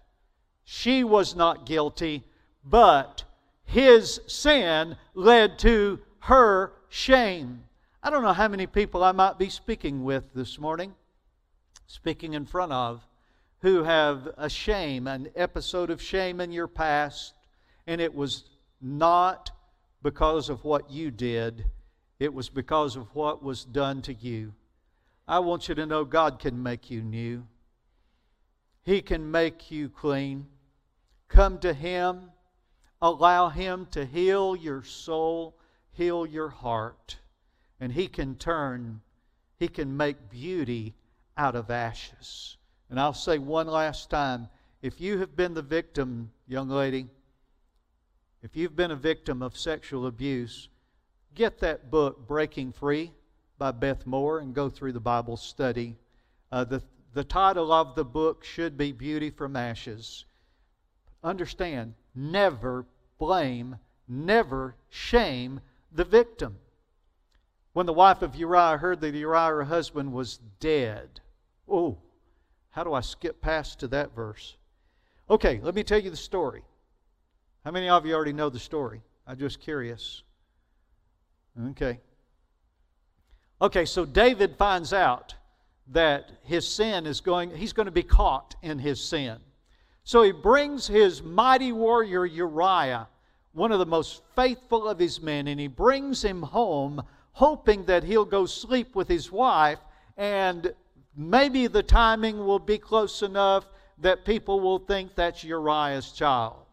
She 0.64 1.04
was 1.04 1.34
not 1.34 1.64
guilty, 1.64 2.24
but 2.64 3.23
his 3.64 4.20
sin 4.26 4.96
led 5.14 5.58
to 5.60 6.00
her 6.20 6.72
shame. 6.88 7.64
I 8.02 8.10
don't 8.10 8.22
know 8.22 8.32
how 8.32 8.48
many 8.48 8.66
people 8.66 9.02
I 9.02 9.12
might 9.12 9.38
be 9.38 9.48
speaking 9.48 10.04
with 10.04 10.32
this 10.34 10.58
morning, 10.58 10.94
speaking 11.86 12.34
in 12.34 12.46
front 12.46 12.72
of, 12.72 13.06
who 13.60 13.82
have 13.82 14.28
a 14.36 14.48
shame, 14.48 15.06
an 15.06 15.28
episode 15.34 15.90
of 15.90 16.02
shame 16.02 16.40
in 16.40 16.52
your 16.52 16.68
past, 16.68 17.34
and 17.86 18.00
it 18.00 18.14
was 18.14 18.44
not 18.80 19.50
because 20.02 20.50
of 20.50 20.64
what 20.64 20.90
you 20.90 21.10
did, 21.10 21.64
it 22.20 22.32
was 22.32 22.48
because 22.48 22.94
of 22.94 23.14
what 23.14 23.42
was 23.42 23.64
done 23.64 24.02
to 24.02 24.12
you. 24.12 24.52
I 25.26 25.38
want 25.38 25.68
you 25.68 25.74
to 25.74 25.86
know 25.86 26.04
God 26.04 26.38
can 26.38 26.62
make 26.62 26.90
you 26.90 27.02
new. 27.02 27.46
He 28.82 29.00
can 29.00 29.30
make 29.30 29.70
you 29.70 29.88
clean. 29.88 30.46
Come 31.28 31.58
to 31.60 31.72
Him. 31.72 32.30
Allow 33.04 33.50
Him 33.50 33.86
to 33.90 34.06
heal 34.06 34.56
your 34.56 34.82
soul, 34.82 35.54
heal 35.92 36.24
your 36.24 36.48
heart. 36.48 37.18
And 37.78 37.92
He 37.92 38.08
can 38.08 38.34
turn, 38.36 39.02
He 39.58 39.68
can 39.68 39.94
make 39.94 40.30
beauty 40.30 40.94
out 41.36 41.54
of 41.54 41.70
ashes. 41.70 42.56
And 42.88 42.98
I'll 42.98 43.12
say 43.12 43.36
one 43.36 43.66
last 43.66 44.08
time 44.08 44.48
if 44.80 45.02
you 45.02 45.18
have 45.18 45.36
been 45.36 45.52
the 45.52 45.60
victim, 45.60 46.30
young 46.48 46.70
lady, 46.70 47.08
if 48.42 48.56
you've 48.56 48.74
been 48.74 48.90
a 48.90 48.96
victim 48.96 49.42
of 49.42 49.54
sexual 49.54 50.06
abuse, 50.06 50.70
get 51.34 51.58
that 51.58 51.90
book, 51.90 52.26
Breaking 52.26 52.72
Free, 52.72 53.12
by 53.58 53.72
Beth 53.72 54.06
Moore, 54.06 54.38
and 54.38 54.54
go 54.54 54.70
through 54.70 54.92
the 54.92 55.00
Bible 55.00 55.36
study. 55.36 55.98
Uh, 56.50 56.64
the, 56.64 56.82
the 57.12 57.24
title 57.24 57.70
of 57.70 57.96
the 57.96 58.04
book 58.04 58.44
should 58.44 58.78
be 58.78 58.92
Beauty 58.92 59.28
from 59.28 59.56
Ashes 59.56 60.24
understand, 61.24 61.94
never 62.14 62.86
blame, 63.18 63.76
never 64.08 64.76
shame 64.88 65.60
the 65.92 66.04
victim. 66.04 66.58
When 67.72 67.86
the 67.86 67.92
wife 67.92 68.22
of 68.22 68.36
Uriah 68.36 68.78
heard 68.78 69.00
that 69.00 69.14
Uriah, 69.14 69.48
her 69.48 69.64
husband, 69.64 70.12
was 70.12 70.38
dead, 70.60 71.20
oh, 71.68 71.98
how 72.70 72.84
do 72.84 72.92
I 72.92 73.00
skip 73.00 73.40
past 73.40 73.80
to 73.80 73.88
that 73.88 74.14
verse? 74.14 74.56
Okay, 75.28 75.60
let 75.62 75.74
me 75.74 75.82
tell 75.82 75.98
you 75.98 76.10
the 76.10 76.16
story. 76.16 76.62
How 77.64 77.70
many 77.70 77.88
of 77.88 78.04
you 78.04 78.14
already 78.14 78.32
know 78.32 78.50
the 78.50 78.58
story? 78.58 79.02
I'm 79.26 79.38
just 79.38 79.60
curious. 79.60 80.22
Okay. 81.70 81.98
Okay, 83.62 83.84
so 83.84 84.04
David 84.04 84.56
finds 84.56 84.92
out 84.92 85.34
that 85.88 86.30
his 86.42 86.68
sin 86.68 87.06
is 87.06 87.20
going, 87.20 87.54
he's 87.56 87.72
going 87.72 87.86
to 87.86 87.92
be 87.92 88.02
caught 88.02 88.54
in 88.62 88.78
his 88.78 89.02
sin. 89.02 89.38
So 90.06 90.22
he 90.22 90.32
brings 90.32 90.86
his 90.86 91.22
mighty 91.22 91.72
warrior 91.72 92.26
Uriah, 92.26 93.08
one 93.52 93.72
of 93.72 93.78
the 93.78 93.86
most 93.86 94.22
faithful 94.36 94.86
of 94.86 94.98
his 94.98 95.22
men, 95.22 95.48
and 95.48 95.58
he 95.58 95.66
brings 95.66 96.22
him 96.22 96.42
home, 96.42 97.02
hoping 97.32 97.86
that 97.86 98.04
he'll 98.04 98.26
go 98.26 98.44
sleep 98.44 98.94
with 98.94 99.08
his 99.08 99.32
wife, 99.32 99.78
and 100.18 100.74
maybe 101.16 101.68
the 101.68 101.82
timing 101.82 102.44
will 102.44 102.58
be 102.58 102.76
close 102.76 103.22
enough 103.22 103.64
that 103.96 104.26
people 104.26 104.60
will 104.60 104.78
think 104.78 105.14
that's 105.14 105.42
Uriah's 105.42 106.12
child. 106.12 106.66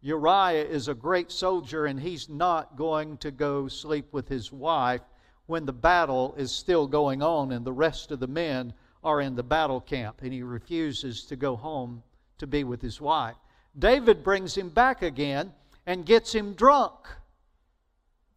Uriah 0.00 0.64
is 0.64 0.86
a 0.86 0.94
great 0.94 1.32
soldier, 1.32 1.86
and 1.86 1.98
he's 1.98 2.28
not 2.28 2.76
going 2.76 3.16
to 3.16 3.32
go 3.32 3.66
sleep 3.66 4.12
with 4.12 4.28
his 4.28 4.52
wife 4.52 5.02
when 5.46 5.66
the 5.66 5.72
battle 5.72 6.36
is 6.38 6.52
still 6.52 6.86
going 6.86 7.20
on 7.20 7.50
and 7.50 7.64
the 7.64 7.72
rest 7.72 8.12
of 8.12 8.20
the 8.20 8.28
men 8.28 8.72
are 9.02 9.20
in 9.20 9.34
the 9.34 9.42
battle 9.42 9.80
camp, 9.80 10.22
and 10.22 10.32
he 10.32 10.44
refuses 10.44 11.24
to 11.24 11.34
go 11.34 11.56
home 11.56 12.00
to 12.38 12.46
be 12.46 12.64
with 12.64 12.82
his 12.82 13.00
wife. 13.00 13.36
David 13.78 14.24
brings 14.24 14.56
him 14.56 14.70
back 14.70 15.02
again 15.02 15.52
and 15.86 16.04
gets 16.04 16.34
him 16.34 16.54
drunk. 16.54 16.94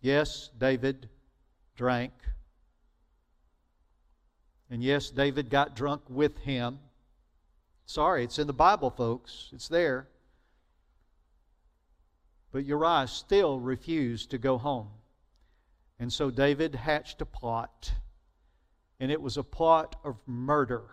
Yes, 0.02 0.50
David 0.58 1.10
drank. 1.76 2.14
And 4.70 4.84
yes, 4.84 5.10
David 5.10 5.50
got 5.50 5.76
drunk 5.76 6.02
with 6.10 6.38
him. 6.40 6.80
Sorry, 7.86 8.24
it's 8.24 8.40
in 8.40 8.48
the 8.48 8.54
Bible, 8.54 8.90
folks. 8.90 9.50
It's 9.52 9.68
there. 9.68 10.08
But 12.52 12.66
Uriah 12.66 13.08
still 13.08 13.60
refused 13.60 14.32
to 14.32 14.38
go 14.38 14.58
home. 14.58 14.88
And 16.00 16.12
so 16.12 16.32
David 16.32 16.76
hatched 16.76 17.22
a 17.22 17.26
plot. 17.26 17.92
And 19.00 19.12
it 19.12 19.22
was 19.22 19.38
a 19.38 19.44
plot 19.44 19.98
of 20.04 20.18
murder. 20.26 20.84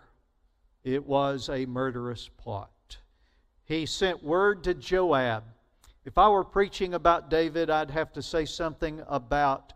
It 0.82 1.06
was 1.06 1.48
a 1.48 1.66
murderous 1.66 2.28
plot. 2.28 2.70
He 3.68 3.84
sent 3.84 4.24
word 4.24 4.64
to 4.64 4.72
Joab. 4.72 5.44
If 6.06 6.16
I 6.16 6.28
were 6.30 6.44
preaching 6.44 6.94
about 6.94 7.28
David, 7.28 7.68
I'd 7.68 7.90
have 7.90 8.12
to 8.14 8.22
say 8.22 8.46
something 8.46 9.02
about 9.06 9.74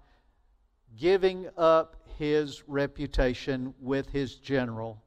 giving 0.97 1.49
up 1.59 1.97
his 2.19 2.67
reputation 2.67 3.75
with 3.81 4.09
his 4.09 4.37
general. 4.37 5.03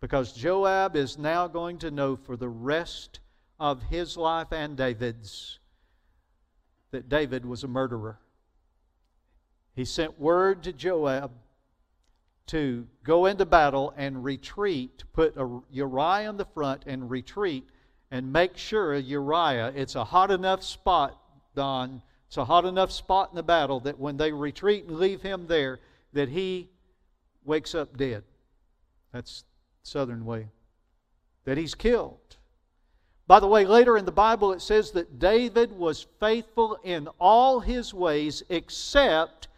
Because 0.00 0.32
Joab 0.32 0.96
is 0.96 1.18
now 1.18 1.46
going 1.46 1.78
to 1.78 1.90
know 1.90 2.16
for 2.16 2.36
the 2.36 2.48
rest 2.48 3.20
of 3.60 3.82
his 3.82 4.16
life 4.16 4.52
and 4.52 4.76
David's 4.76 5.58
that 6.92 7.08
David 7.08 7.44
was 7.44 7.64
a 7.64 7.68
murderer. 7.68 8.18
He 9.74 9.84
sent 9.84 10.18
word 10.18 10.62
to 10.62 10.72
Joab 10.72 11.32
to 12.46 12.86
go 13.02 13.26
into 13.26 13.44
battle 13.44 13.92
and 13.96 14.22
retreat, 14.22 15.04
put 15.12 15.36
Uriah 15.70 16.30
in 16.30 16.36
the 16.36 16.44
front 16.44 16.84
and 16.86 17.10
retreat, 17.10 17.68
and 18.14 18.32
make 18.32 18.56
sure 18.56 18.94
Uriah, 18.94 19.72
it's 19.74 19.96
a 19.96 20.04
hot 20.04 20.30
enough 20.30 20.62
spot, 20.62 21.18
Don, 21.56 22.00
it's 22.28 22.36
a 22.36 22.44
hot 22.44 22.64
enough 22.64 22.92
spot 22.92 23.30
in 23.30 23.34
the 23.34 23.42
battle 23.42 23.80
that 23.80 23.98
when 23.98 24.16
they 24.16 24.30
retreat 24.30 24.84
and 24.84 25.00
leave 25.00 25.20
him 25.20 25.48
there, 25.48 25.80
that 26.12 26.28
he 26.28 26.68
wakes 27.44 27.74
up 27.74 27.96
dead. 27.96 28.22
That's 29.12 29.42
southern 29.82 30.24
way. 30.24 30.46
That 31.44 31.58
he's 31.58 31.74
killed. 31.74 32.36
By 33.26 33.40
the 33.40 33.48
way, 33.48 33.66
later 33.66 33.98
in 33.98 34.04
the 34.04 34.12
Bible 34.12 34.52
it 34.52 34.62
says 34.62 34.92
that 34.92 35.18
David 35.18 35.72
was 35.72 36.06
faithful 36.20 36.78
in 36.84 37.08
all 37.18 37.58
his 37.58 37.92
ways 37.92 38.44
except 38.48 39.48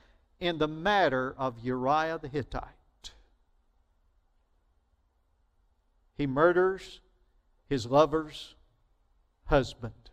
in 0.40 0.56
the 0.56 0.68
matter 0.68 1.34
of 1.36 1.58
Uriah 1.62 2.18
the 2.22 2.28
Hittite. 2.28 2.62
He 6.16 6.26
murders 6.26 7.00
his 7.68 7.86
lover's 7.86 8.54
husband. 9.44 10.10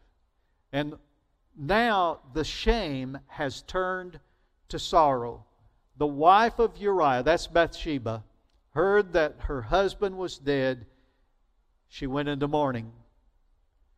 And 0.72 0.96
now 1.58 2.20
the 2.34 2.44
shame 2.44 3.20
has 3.28 3.62
turned 3.62 4.20
to 4.70 4.80
sorrow. 4.80 5.46
The 5.98 6.08
wife 6.08 6.60
of 6.60 6.78
Uriah, 6.78 7.24
that's 7.24 7.48
Bathsheba, 7.48 8.24
heard 8.72 9.14
that 9.14 9.36
her 9.42 9.62
husband 9.62 10.18
was 10.18 10.38
dead. 10.38 10.88
She 11.88 12.08
went 12.08 12.30
into 12.30 12.48
mourning 12.48 12.92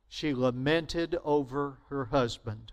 she 0.08 0.34
lamented 0.34 1.18
over 1.24 1.78
her 1.89 2.06
husband. 2.06 2.72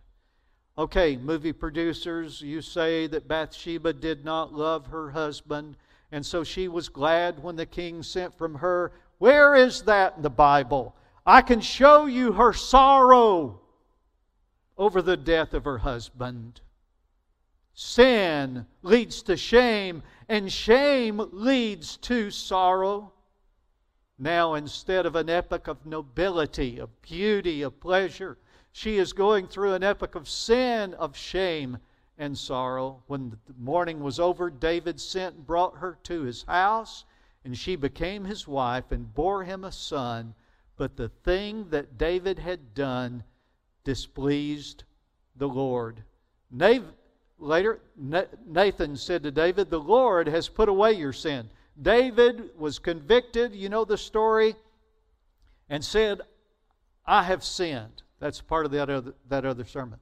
Okay, 0.79 1.17
movie 1.17 1.53
producers, 1.53 2.41
you 2.41 2.63
say 2.63 3.07
that 3.09 3.29
Bathsheba 3.29 3.93
did 3.93 4.25
not 4.25 4.55
love 4.55 4.87
her 4.87 5.11
husband, 5.11 5.77
and 6.11 6.25
so 6.25 6.45
she 6.45 6.69
was 6.69 6.89
glad 6.89 7.43
when 7.43 7.57
the 7.57 7.67
king 7.67 8.03
sent 8.03 8.39
from 8.39 8.55
her. 8.55 8.93
Where 9.23 9.55
is 9.55 9.83
that 9.83 10.17
in 10.17 10.23
the 10.23 10.31
Bible? 10.31 10.97
I 11.25 11.43
can 11.43 11.61
show 11.61 12.07
you 12.07 12.33
her 12.33 12.53
sorrow 12.53 13.61
over 14.77 15.01
the 15.01 15.17
death 15.17 15.55
of 15.55 15.63
her 15.63 15.79
husband. 15.79 16.61
Sin 17.73 18.67
leads 18.83 19.23
to 19.23 19.37
shame, 19.37 20.03
and 20.29 20.51
shame 20.51 21.23
leads 21.31 21.99
to 21.99 22.33
sorrow. 22.33 23.13
Now, 24.19 24.55
instead 24.55 25.07
of 25.07 25.15
an 25.15 25.31
epoch 25.31 25.69
of 25.69 25.87
nobility, 25.87 26.81
of 26.81 27.01
beauty, 27.01 27.63
of 27.63 27.79
pleasure, 27.79 28.39
she 28.73 28.99
is 28.99 29.13
going 29.13 29.47
through 29.47 29.75
an 29.75 29.85
epoch 29.85 30.17
of 30.17 30.29
sin, 30.29 30.95
of 30.95 31.17
shame, 31.17 31.79
and 32.19 32.37
sorrow. 32.37 33.05
When 33.07 33.31
the 33.31 33.55
mourning 33.57 34.01
was 34.01 34.19
over, 34.19 34.51
David 34.51 35.01
sent 35.01 35.37
and 35.37 35.47
brought 35.47 35.77
her 35.77 35.97
to 36.03 36.23
his 36.23 36.43
house, 36.43 37.05
and 37.45 37.57
she 37.57 37.77
became 37.77 38.25
his 38.25 38.47
wife 38.47 38.93
and 38.93 39.15
bore 39.15 39.45
him 39.45 39.65
a 39.65 39.73
son. 39.73 40.35
But 40.77 40.97
the 40.97 41.09
thing 41.09 41.69
that 41.71 41.99
David 41.99 42.39
had 42.39 42.75
done 42.75 43.25
displeased 43.85 44.85
the 45.37 45.49
Lord. 45.49 46.03
Later, 47.39 47.81
Nathan 48.47 48.97
said 48.97 49.23
to 49.25 49.31
David, 49.31 49.71
The 49.71 49.81
Lord 49.81 50.29
has 50.29 50.49
put 50.49 50.69
away 50.69 50.93
your 50.93 51.13
sin. 51.13 51.51
David 51.81 52.51
was 52.57 52.79
convicted, 52.79 53.55
you 53.55 53.69
know 53.69 53.85
the 53.85 53.99
story, 53.99 54.55
and 55.69 55.85
said, 55.85 56.21
I 57.07 57.25
have 57.25 57.43
sinned. 57.43 58.03
That's 58.21 58.41
part 58.41 58.67
of 58.67 58.73
that 58.73 58.89
other, 58.89 59.15
that 59.29 59.45
other 59.45 59.65
sermon. 59.65 59.99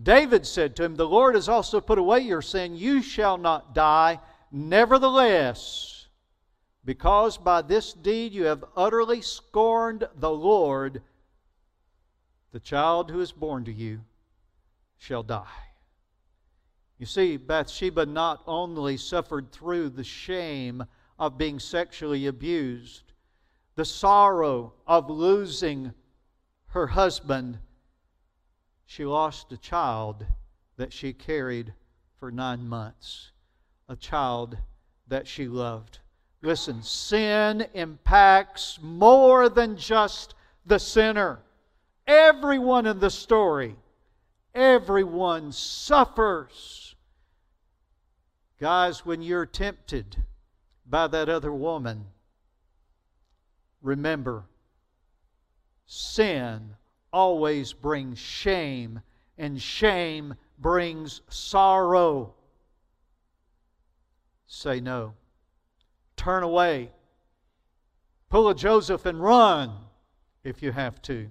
David 0.00 0.46
said 0.46 0.76
to 0.76 0.84
him, 0.84 0.96
The 0.96 1.06
Lord 1.06 1.34
has 1.34 1.48
also 1.48 1.80
put 1.80 1.98
away 1.98 2.20
your 2.20 2.42
sin. 2.42 2.76
You 2.76 3.00
shall 3.02 3.38
not 3.38 3.74
die. 3.74 4.20
Nevertheless, 4.50 6.01
because 6.84 7.38
by 7.38 7.62
this 7.62 7.92
deed 7.92 8.32
you 8.32 8.44
have 8.44 8.64
utterly 8.76 9.20
scorned 9.20 10.08
the 10.16 10.30
Lord, 10.30 11.02
the 12.52 12.60
child 12.60 13.10
who 13.10 13.20
is 13.20 13.32
born 13.32 13.64
to 13.64 13.72
you 13.72 14.00
shall 14.98 15.22
die. 15.22 15.46
You 16.98 17.06
see, 17.06 17.36
Bathsheba 17.36 18.06
not 18.06 18.42
only 18.46 18.96
suffered 18.96 19.50
through 19.50 19.90
the 19.90 20.04
shame 20.04 20.84
of 21.18 21.38
being 21.38 21.58
sexually 21.58 22.26
abused, 22.26 23.12
the 23.74 23.84
sorrow 23.84 24.74
of 24.86 25.08
losing 25.08 25.92
her 26.66 26.88
husband, 26.88 27.58
she 28.86 29.04
lost 29.04 29.50
a 29.52 29.56
child 29.56 30.26
that 30.76 30.92
she 30.92 31.12
carried 31.12 31.72
for 32.18 32.30
nine 32.30 32.68
months, 32.68 33.32
a 33.88 33.96
child 33.96 34.56
that 35.08 35.26
she 35.26 35.48
loved. 35.48 35.98
Listen, 36.42 36.82
sin 36.82 37.66
impacts 37.72 38.78
more 38.82 39.48
than 39.48 39.76
just 39.76 40.34
the 40.66 40.78
sinner. 40.78 41.40
Everyone 42.06 42.86
in 42.86 42.98
the 42.98 43.10
story, 43.10 43.76
everyone 44.54 45.52
suffers 45.52 46.92
Guys, 48.62 49.04
when 49.04 49.22
you're 49.22 49.44
tempted 49.44 50.22
by 50.86 51.08
that 51.08 51.28
other 51.28 51.52
woman, 51.52 52.06
remember 53.82 54.44
sin 55.84 56.76
always 57.12 57.72
brings 57.72 58.20
shame, 58.20 59.00
and 59.36 59.60
shame 59.60 60.36
brings 60.60 61.22
sorrow. 61.28 62.32
Say 64.46 64.78
no. 64.78 65.14
Turn 66.22 66.44
away. 66.44 66.88
Pull 68.30 68.48
a 68.48 68.54
Joseph 68.54 69.06
and 69.06 69.20
run 69.20 69.72
if 70.44 70.62
you 70.62 70.70
have 70.70 71.02
to. 71.02 71.28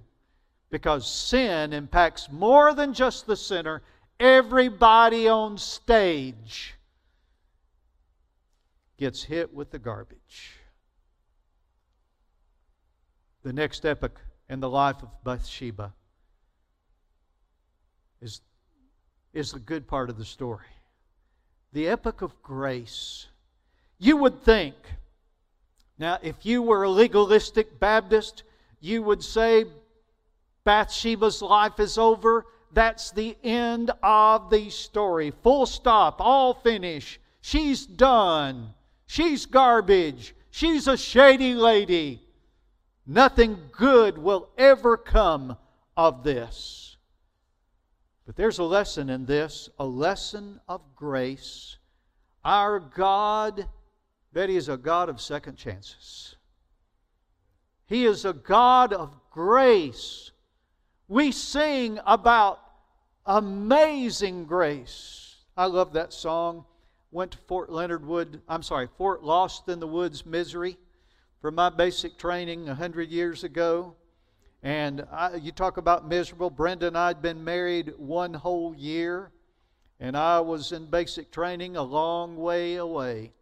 Because 0.68 1.10
sin 1.10 1.72
impacts 1.72 2.30
more 2.30 2.74
than 2.74 2.92
just 2.92 3.26
the 3.26 3.34
sinner, 3.34 3.80
everybody 4.20 5.28
on 5.28 5.56
stage 5.56 6.74
gets 8.98 9.22
hit 9.22 9.54
with 9.54 9.70
the 9.70 9.78
garbage. 9.78 10.58
The 13.44 13.54
next 13.54 13.86
epoch 13.86 14.20
in 14.50 14.60
the 14.60 14.68
life 14.68 15.02
of 15.02 15.08
Bathsheba 15.24 15.94
is, 18.20 18.42
is 19.32 19.52
the 19.52 19.58
good 19.58 19.88
part 19.88 20.10
of 20.10 20.18
the 20.18 20.26
story. 20.26 20.66
The 21.72 21.88
epoch 21.88 22.20
of 22.20 22.42
grace. 22.42 23.28
You 24.02 24.16
would 24.16 24.42
think, 24.42 24.74
now, 25.96 26.18
if 26.22 26.44
you 26.44 26.60
were 26.60 26.82
a 26.82 26.90
legalistic 26.90 27.78
Baptist, 27.78 28.42
you 28.80 29.00
would 29.00 29.22
say 29.22 29.66
Bathsheba's 30.64 31.40
life 31.40 31.78
is 31.78 31.96
over. 31.96 32.44
That's 32.72 33.12
the 33.12 33.36
end 33.44 33.92
of 34.02 34.50
the 34.50 34.70
story. 34.70 35.30
Full 35.44 35.66
stop, 35.66 36.16
all 36.18 36.52
finish. 36.52 37.20
She's 37.42 37.86
done. 37.86 38.74
She's 39.06 39.46
garbage. 39.46 40.34
She's 40.50 40.88
a 40.88 40.96
shady 40.96 41.54
lady. 41.54 42.22
Nothing 43.06 43.56
good 43.70 44.18
will 44.18 44.48
ever 44.58 44.96
come 44.96 45.56
of 45.96 46.24
this. 46.24 46.96
But 48.26 48.34
there's 48.34 48.58
a 48.58 48.64
lesson 48.64 49.10
in 49.10 49.26
this 49.26 49.68
a 49.78 49.86
lesson 49.86 50.58
of 50.68 50.80
grace. 50.96 51.76
Our 52.44 52.80
God, 52.80 53.68
that 54.32 54.50
is 54.50 54.68
a 54.68 54.76
God 54.76 55.08
of 55.08 55.20
second 55.20 55.56
chances. 55.56 56.36
He 57.86 58.04
is 58.04 58.24
a 58.24 58.32
God 58.32 58.92
of 58.92 59.14
grace. 59.30 60.30
We 61.08 61.32
sing 61.32 61.98
about 62.06 62.60
amazing 63.26 64.46
grace. 64.46 65.36
I 65.56 65.66
love 65.66 65.92
that 65.92 66.12
song 66.12 66.64
went 67.12 67.32
to 67.32 67.38
Fort 67.46 67.70
Leonard 67.70 68.06
Wood, 68.06 68.40
I'm 68.48 68.62
sorry, 68.62 68.88
Fort 68.96 69.22
Lost 69.22 69.68
in 69.68 69.78
the 69.78 69.86
Woods, 69.86 70.24
Misery 70.24 70.78
for 71.42 71.50
my 71.50 71.68
basic 71.68 72.16
training 72.16 72.62
a 72.62 72.72
100 72.72 73.10
years 73.10 73.44
ago. 73.44 73.94
And 74.62 75.04
I, 75.12 75.34
you 75.34 75.52
talk 75.52 75.76
about 75.76 76.08
miserable. 76.08 76.50
Brenda 76.50 76.86
and 76.86 76.96
I 76.96 77.08
had 77.08 77.20
been 77.20 77.44
married 77.44 77.92
one 77.98 78.32
whole 78.32 78.74
year, 78.76 79.32
and 80.00 80.16
I 80.16 80.40
was 80.40 80.70
in 80.70 80.86
basic 80.86 81.32
training 81.32 81.76
a 81.76 81.82
long 81.82 82.36
way 82.36 82.76
away. 82.76 83.32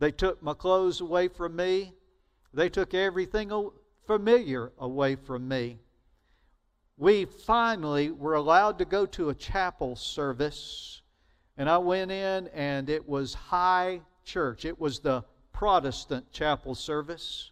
They 0.00 0.10
took 0.10 0.42
my 0.42 0.54
clothes 0.54 1.00
away 1.00 1.28
from 1.28 1.54
me. 1.54 1.92
They 2.52 2.70
took 2.70 2.94
everything 2.94 3.70
familiar 4.06 4.72
away 4.78 5.14
from 5.14 5.46
me. 5.46 5.78
We 6.96 7.26
finally 7.26 8.10
were 8.10 8.34
allowed 8.34 8.78
to 8.78 8.84
go 8.84 9.06
to 9.06 9.28
a 9.28 9.34
chapel 9.34 9.96
service, 9.96 11.02
and 11.56 11.68
I 11.68 11.78
went 11.78 12.10
in, 12.10 12.48
and 12.48 12.90
it 12.90 13.08
was 13.08 13.34
high 13.34 14.00
church. 14.24 14.64
It 14.64 14.80
was 14.80 15.00
the 15.00 15.22
Protestant 15.52 16.32
chapel 16.32 16.74
service. 16.74 17.50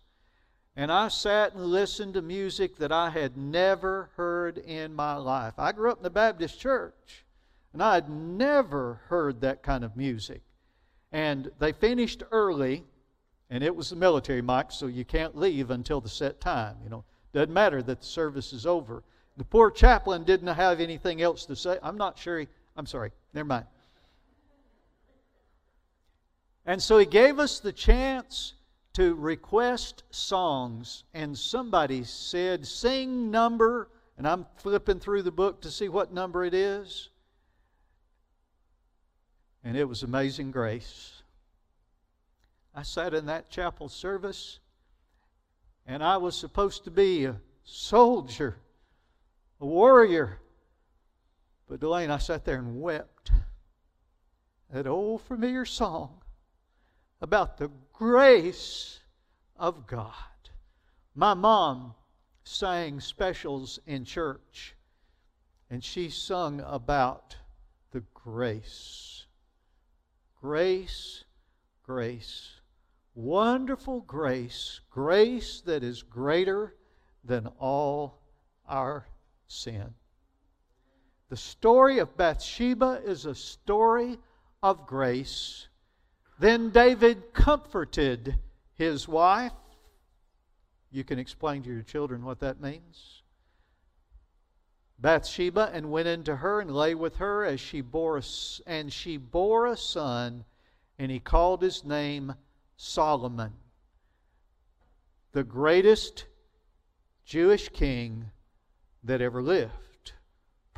And 0.75 0.91
I 0.91 1.09
sat 1.09 1.55
and 1.55 1.67
listened 1.67 2.15
to 2.15 2.23
music 2.23 2.77
that 2.79 2.93
I 2.93 3.11
had 3.11 3.37
never 3.37 4.11
heard 4.17 4.57
in 4.59 4.95
my 4.95 5.17
life. 5.17 5.55
I 5.59 5.73
grew 5.73 5.91
up 5.91 5.99
in 5.99 6.03
the 6.03 6.11
Baptist 6.11 6.59
church, 6.59 7.27
and 7.73 7.83
I 7.83 7.95
had 7.95 8.09
never 8.09 9.01
heard 9.09 9.43
that 9.43 9.63
kind 9.63 9.85
of 9.85 9.97
music. 9.97 10.43
And 11.13 11.51
they 11.59 11.73
finished 11.73 12.23
early, 12.31 12.85
and 13.51 13.65
it 13.65 13.75
was 13.75 13.91
the 13.91 13.97
military, 13.97 14.43
Mike, 14.43 14.71
so 14.71 14.87
you 14.87 15.05
can't 15.05 15.37
leave 15.37 15.71
until 15.71 16.01
the 16.01 16.09
set 16.09 16.41
time. 16.41 16.77
You 16.85 16.91
know, 16.91 17.05
doesn't 17.33 17.53
matter 17.53 17.83
that 17.83 18.01
the 18.01 18.07
service 18.07 18.53
is 18.53 18.67
over. 18.67 19.03
The 19.37 19.45
poor 19.45 19.71
chaplain 19.71 20.25
didn't 20.25 20.49
have 20.49 20.81
anything 20.81 21.23
else 21.23 21.47
to 21.47 21.57
say. 21.57 21.79
I'm 21.83 21.97
not 21.97 22.19
sure 22.19 22.41
he, 22.41 22.49
I'm 22.77 22.87
sorry, 22.87 23.13
never 23.33 23.47
mind. 23.47 23.67
And 26.67 26.83
so 26.83 26.99
he 26.99 27.07
gave 27.07 27.39
us 27.39 27.61
the 27.61 27.73
chance 27.73 28.55
to 28.95 29.15
request 29.15 30.03
songs, 30.11 31.05
and 31.15 31.39
somebody 31.39 32.05
said, 32.05 32.67
Sing 32.67 33.31
number, 33.31 33.89
and 34.19 34.27
I'm 34.27 34.45
flipping 34.57 34.99
through 34.99 35.23
the 35.23 35.31
book 35.31 35.63
to 35.63 35.71
see 35.71 35.89
what 35.89 36.13
number 36.13 36.45
it 36.45 36.53
is. 36.53 37.09
And 39.69 39.77
it 39.77 39.85
was 39.85 40.03
Amazing 40.03 40.51
Grace. 40.51 41.23
I 42.75 42.81
sat 42.81 43.13
in 43.13 43.27
that 43.27 43.51
chapel 43.51 43.91
service, 43.91 44.61
and 45.87 46.03
I 46.03 46.17
was 46.17 46.35
supposed 46.35 46.85
to 46.85 46.91
be 46.91 47.27
a 47.27 47.37
soldier, 47.65 48.57
a 49.61 49.67
warrior. 49.67 50.39
But 51.69 51.81
Delane, 51.81 52.11
I 52.11 52.17
sat 52.17 52.47
there 52.47 52.57
and 52.57 52.81
wept. 52.81 53.31
That 54.73 54.87
old 54.87 55.21
familiar 55.21 55.67
song 55.67 56.23
about 57.21 57.59
the 57.59 57.71
grace 57.93 59.01
of 59.55 59.87
God. 59.87 60.15
My 61.15 61.35
mom 61.35 61.93
sang 62.43 63.01
specials 63.01 63.81
in 63.87 64.07
church, 64.07 64.77
and 65.69 65.85
she 65.85 66.09
sung 66.09 66.63
about 66.63 67.37
the 67.91 68.03
grace. 68.15 69.27
Grace, 70.41 71.25
grace. 71.83 72.61
Wonderful 73.15 74.03
grace, 74.03 74.81
grace 74.91 75.61
that 75.63 75.83
is 75.83 76.03
greater 76.03 76.75
than 77.25 77.49
all 77.59 78.21
our 78.69 79.07
sin. 79.49 79.95
The 81.29 81.37
story 81.37 81.99
of 81.99 82.17
Bathsheba 82.17 83.03
is 83.05 83.27
a 83.27 83.35
story 83.35 84.19
of 84.63 84.87
grace 84.87 85.69
then 86.39 86.71
David 86.71 87.33
comforted 87.33 88.39
his 88.75 89.09
wife. 89.09 89.53
You 90.91 91.05
can 91.05 91.19
explain 91.19 91.63
to 91.65 91.71
your 91.71 91.83
children 91.83 92.25
what 92.25 92.41
that 92.41 92.61
means. 92.61 93.23
Bathsheba 94.99 95.71
and 95.73 95.91
went 95.91 96.09
into 96.09 96.37
her 96.37 96.61
and 96.61 96.75
lay 96.75 96.95
with 96.95 97.17
her 97.17 97.45
as 97.45 97.61
she 97.61 97.81
bore 97.81 98.17
a, 98.19 98.23
and 98.67 98.93
she 98.93 99.17
bore 99.17 99.67
a 99.67 99.77
son 99.77 100.45
and 100.99 101.11
he 101.11 101.21
called 101.21 101.63
his 101.63 101.85
name 101.85 102.35
Solomon 102.77 103.53
the 105.33 105.45
greatest 105.45 106.27
Jewish 107.25 107.69
king 107.69 108.31
that 109.05 109.21
ever 109.21 109.43
lived 109.43 109.79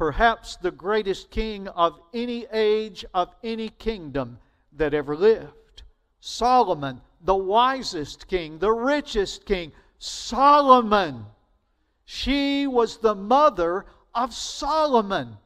perhaps 0.00 0.56
the 0.56 0.70
greatest 0.70 1.28
king 1.28 1.68
of 1.68 2.00
any 2.14 2.46
age 2.54 3.04
of 3.12 3.28
any 3.44 3.68
kingdom 3.68 4.38
that 4.72 4.94
ever 4.94 5.14
lived. 5.14 5.82
Solomon, 6.20 7.02
the 7.20 7.36
wisest 7.36 8.26
king, 8.26 8.58
the 8.60 8.72
richest 8.72 9.44
king. 9.44 9.70
Solomon. 9.98 11.26
She 12.06 12.66
was 12.66 12.96
the 12.96 13.14
mother 13.14 13.84
of 14.14 14.34
Solomon. 14.34 15.36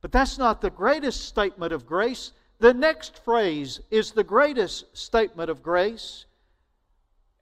But 0.00 0.12
that's 0.12 0.38
not 0.38 0.60
the 0.60 0.70
greatest 0.70 1.24
statement 1.26 1.72
of 1.72 1.86
grace. 1.86 2.32
The 2.58 2.74
next 2.74 3.24
phrase 3.24 3.80
is 3.90 4.12
the 4.12 4.24
greatest 4.24 4.96
statement 4.96 5.50
of 5.50 5.62
grace. 5.62 6.26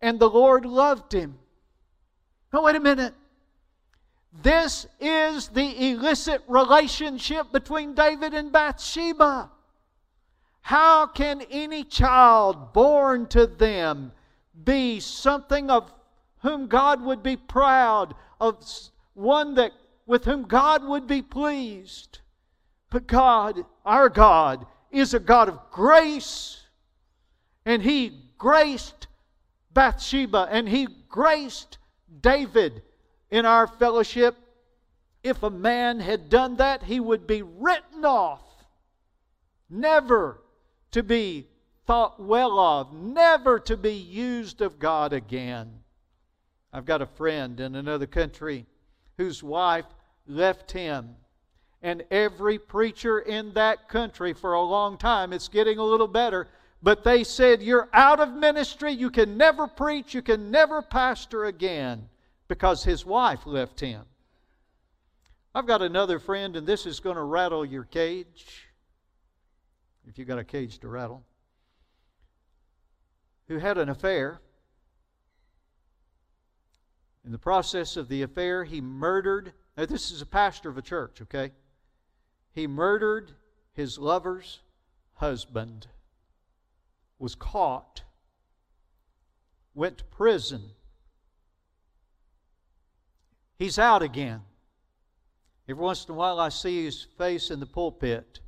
And 0.03 0.18
the 0.18 0.31
Lord 0.31 0.64
loved 0.64 1.12
him. 1.12 1.38
Now, 2.53 2.64
wait 2.64 2.77
a 2.77 2.81
minute. 2.81 3.14
This 4.42 4.87
is 5.01 5.49
the 5.49 5.90
illicit 5.90 6.42
relationship 6.46 7.51
between 7.53 7.94
David 7.94 8.33
and 8.33 8.53
Bathsheba. 8.53 9.51
How 10.62 11.07
can 11.07 11.42
any 11.51 11.85
child 11.85 12.73
born 12.73 13.27
to 13.29 13.46
them 13.46 14.12
be 14.64 15.01
something 15.01 15.70
of 15.70 15.92
whom 16.42 16.68
God 16.68 17.03
would 17.03 17.23
be 17.23 17.37
proud, 17.37 18.14
of 18.40 18.64
one 19.14 19.55
that 19.57 19.73
with 20.11 20.25
whom 20.25 20.42
God 20.42 20.85
would 20.85 21.07
be 21.07 21.23
pleased? 21.23 22.18
But 22.90 23.07
God, 23.07 23.64
our 23.87 24.09
God, 24.09 24.66
is 24.90 25.14
a 25.14 25.20
God 25.20 25.49
of 25.49 25.70
grace. 25.70 26.66
And 27.64 27.81
He 27.81 28.25
graced 28.37 29.07
Bathsheba 29.73 30.49
and 30.51 30.68
He 30.68 30.88
graced 31.09 31.79
David 32.20 32.83
in 33.31 33.46
our 33.46 33.68
fellowship. 33.68 34.37
If 35.23 35.44
a 35.44 35.51
man 35.51 36.01
had 36.01 36.29
done 36.29 36.57
that, 36.57 36.83
he 36.83 36.99
would 36.99 37.29
be 37.29 37.42
written 37.42 38.05
off. 38.05 38.42
Never 39.68 40.42
to 40.90 41.05
be 41.05 41.46
thought 41.87 42.20
well 42.20 42.59
of, 42.59 42.92
never 42.92 43.61
to 43.61 43.77
be 43.77 43.92
used 43.92 44.61
of 44.61 44.81
God 44.81 45.12
again. 45.12 45.73
I've 46.73 46.85
got 46.85 47.01
a 47.01 47.07
friend 47.07 47.61
in 47.61 47.77
another 47.77 48.07
country 48.07 48.66
whose 49.16 49.42
wife 49.42 49.85
left 50.31 50.73
him. 50.73 51.16
And 51.83 52.05
every 52.11 52.59
preacher 52.59 53.19
in 53.19 53.55
that 53.55 53.88
country 53.88 54.33
for 54.33 54.53
a 54.53 54.62
long 54.62 54.99
time, 54.99 55.33
it's 55.33 55.49
getting 55.49 55.79
a 55.79 55.85
little 55.85 56.09
better, 56.09 56.49
but 56.83 57.05
they 57.05 57.25
said, 57.25 57.62
You're 57.62 57.88
out 57.93 58.21
of 58.21 58.35
ministry. 58.35 58.93
You 58.93 59.11
can 59.11 59.37
never 59.37 59.66
preach. 59.66 60.14
You 60.14 60.23
can 60.23 60.51
never 60.51 60.83
pastor 60.83 61.47
again 61.47 62.09
because 62.49 62.85
his 62.85 63.07
wife 63.07 63.47
left 63.47 63.81
him. 63.81 64.05
I've 65.55 65.66
got 65.66 65.83
another 65.83 66.19
friend, 66.19 66.55
and 66.57 66.66
this 66.66 66.87
is 66.87 67.01
going 67.01 67.16
to 67.16 67.23
rattle 67.23 67.64
your 67.64 67.85
cage 67.85 68.71
if 70.11 70.19
you've 70.19 70.29
got 70.29 70.38
a 70.38 70.45
cage 70.45 70.79
to 70.81 70.88
rattle, 70.88 71.25
who 73.47 73.59
had 73.59 73.79
an 73.79 73.88
affair. 73.88 74.40
In 77.25 77.31
the 77.31 77.38
process 77.38 77.97
of 77.97 78.09
the 78.09 78.23
affair, 78.23 78.64
he 78.64 78.81
murdered. 78.81 79.53
Now, 79.81 79.87
this 79.87 80.11
is 80.11 80.21
a 80.21 80.27
pastor 80.27 80.69
of 80.69 80.77
a 80.77 80.83
church, 80.83 81.23
okay? 81.23 81.53
He 82.53 82.66
murdered 82.66 83.31
his 83.73 83.99
lover's 83.99 84.61
husband, 85.14 85.87
was 87.19 87.35
caught, 87.35 88.03
went 89.75 89.97
to 89.97 90.05
prison. 90.05 90.73
He's 93.59 93.79
out 93.79 94.03
again. 94.03 94.43
Every 95.66 95.83
once 95.83 96.05
in 96.05 96.12
a 96.12 96.14
while, 96.14 96.38
I 96.38 96.51
see 96.51 96.85
his 96.85 97.07
face 97.16 97.51
in 97.51 97.59
the 97.59 97.64
pulpit 97.64 98.40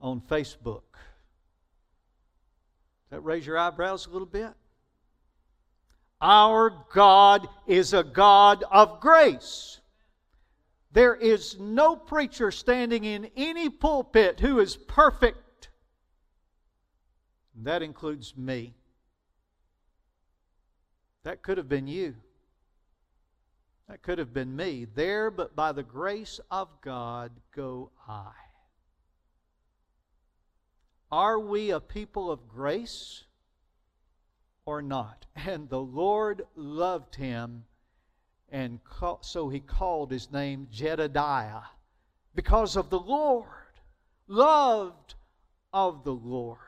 on 0.00 0.20
Facebook. 0.20 0.84
Does 3.10 3.10
that 3.10 3.20
raise 3.22 3.44
your 3.44 3.58
eyebrows 3.58 4.06
a 4.06 4.10
little 4.10 4.24
bit? 4.24 4.52
Our 6.20 6.72
God 6.94 7.48
is 7.66 7.92
a 7.92 8.04
God 8.04 8.62
of 8.70 9.00
grace. 9.00 9.80
There 10.92 11.14
is 11.14 11.58
no 11.58 11.96
preacher 11.96 12.50
standing 12.50 13.04
in 13.04 13.30
any 13.36 13.70
pulpit 13.70 14.40
who 14.40 14.60
is 14.60 14.76
perfect. 14.76 15.70
That 17.62 17.82
includes 17.82 18.36
me. 18.36 18.74
That 21.24 21.42
could 21.42 21.56
have 21.56 21.68
been 21.68 21.86
you. 21.86 22.16
That 23.88 24.02
could 24.02 24.18
have 24.18 24.32
been 24.34 24.54
me. 24.54 24.86
There, 24.94 25.30
but 25.30 25.54
by 25.54 25.72
the 25.72 25.82
grace 25.82 26.40
of 26.50 26.68
God, 26.80 27.32
go 27.54 27.90
I. 28.08 28.32
Are 31.10 31.38
we 31.38 31.70
a 31.70 31.80
people 31.80 32.30
of 32.30 32.48
grace 32.48 33.24
or 34.64 34.80
not? 34.82 35.26
And 35.36 35.68
the 35.68 35.80
Lord 35.80 36.46
loved 36.56 37.16
him, 37.16 37.64
and 38.52 38.78
so 39.22 39.48
he 39.48 39.60
called 39.60 40.10
his 40.10 40.30
name 40.30 40.68
Jedediah 40.70 41.62
because 42.34 42.76
of 42.76 42.90
the 42.90 42.98
Lord, 42.98 43.46
loved 44.28 45.14
of 45.72 46.04
the 46.04 46.12
Lord. 46.12 46.58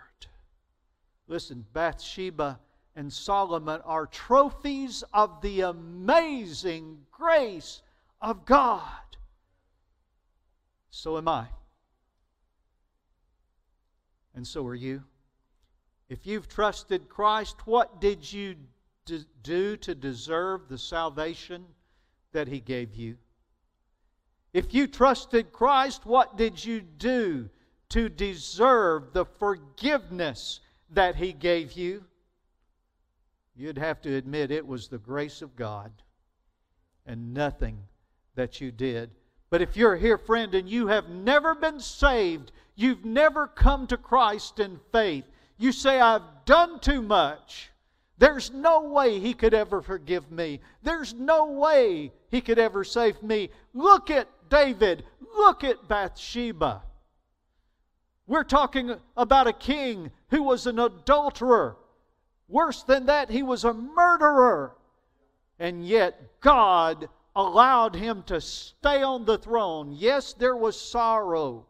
Listen, 1.28 1.64
Bathsheba 1.74 2.58
and 2.96 3.12
Solomon 3.12 3.82
are 3.84 4.06
trophies 4.06 5.04
of 5.12 5.42
the 5.42 5.60
amazing 5.60 7.00
grace 7.12 7.82
of 8.22 8.46
God. 8.46 8.90
So 10.90 11.18
am 11.18 11.28
I. 11.28 11.48
And 14.34 14.46
so 14.46 14.66
are 14.66 14.74
you. 14.74 15.02
If 16.08 16.26
you've 16.26 16.48
trusted 16.48 17.10
Christ, 17.10 17.66
what 17.66 18.00
did 18.00 18.32
you 18.32 18.56
do 19.42 19.76
to 19.76 19.94
deserve 19.94 20.68
the 20.68 20.78
salvation 20.78 21.66
that 22.34 22.46
He 22.46 22.60
gave 22.60 22.94
you? 22.94 23.16
If 24.52 24.72
you 24.72 24.86
trusted 24.86 25.52
Christ, 25.52 26.06
what 26.06 26.36
did 26.36 26.64
you 26.64 26.80
do 26.80 27.48
to 27.88 28.08
deserve 28.08 29.12
the 29.12 29.24
forgiveness 29.24 30.60
that 30.90 31.16
He 31.16 31.32
gave 31.32 31.72
you? 31.72 32.04
You'd 33.56 33.78
have 33.78 34.00
to 34.02 34.14
admit 34.14 34.50
it 34.50 34.66
was 34.66 34.88
the 34.88 34.98
grace 34.98 35.42
of 35.42 35.56
God 35.56 35.90
and 37.06 37.34
nothing 37.34 37.78
that 38.34 38.60
you 38.60 38.70
did. 38.70 39.10
But 39.50 39.62
if 39.62 39.76
you're 39.76 39.96
here, 39.96 40.18
friend, 40.18 40.54
and 40.54 40.68
you 40.68 40.88
have 40.88 41.08
never 41.08 41.54
been 41.54 41.78
saved, 41.78 42.50
you've 42.74 43.04
never 43.04 43.46
come 43.46 43.86
to 43.88 43.96
Christ 43.96 44.58
in 44.58 44.80
faith, 44.90 45.24
you 45.56 45.70
say, 45.70 46.00
I've 46.00 46.44
done 46.44 46.80
too 46.80 47.02
much. 47.02 47.70
There's 48.18 48.52
no 48.52 48.82
way 48.82 49.18
he 49.18 49.34
could 49.34 49.54
ever 49.54 49.82
forgive 49.82 50.30
me. 50.30 50.60
There's 50.82 51.14
no 51.14 51.46
way 51.46 52.12
he 52.30 52.40
could 52.40 52.58
ever 52.58 52.84
save 52.84 53.22
me. 53.22 53.50
Look 53.72 54.10
at 54.10 54.28
David. 54.48 55.04
Look 55.36 55.64
at 55.64 55.88
Bathsheba. 55.88 56.82
We're 58.26 58.44
talking 58.44 58.96
about 59.16 59.48
a 59.48 59.52
king 59.52 60.12
who 60.28 60.42
was 60.44 60.66
an 60.66 60.78
adulterer. 60.78 61.76
Worse 62.48 62.82
than 62.84 63.06
that, 63.06 63.30
he 63.30 63.42
was 63.42 63.64
a 63.64 63.74
murderer. 63.74 64.76
And 65.58 65.86
yet, 65.86 66.40
God 66.40 67.08
allowed 67.34 67.96
him 67.96 68.22
to 68.24 68.40
stay 68.40 69.02
on 69.02 69.24
the 69.24 69.38
throne. 69.38 69.92
Yes, 69.92 70.34
there 70.34 70.56
was 70.56 70.80
sorrow. 70.80 71.66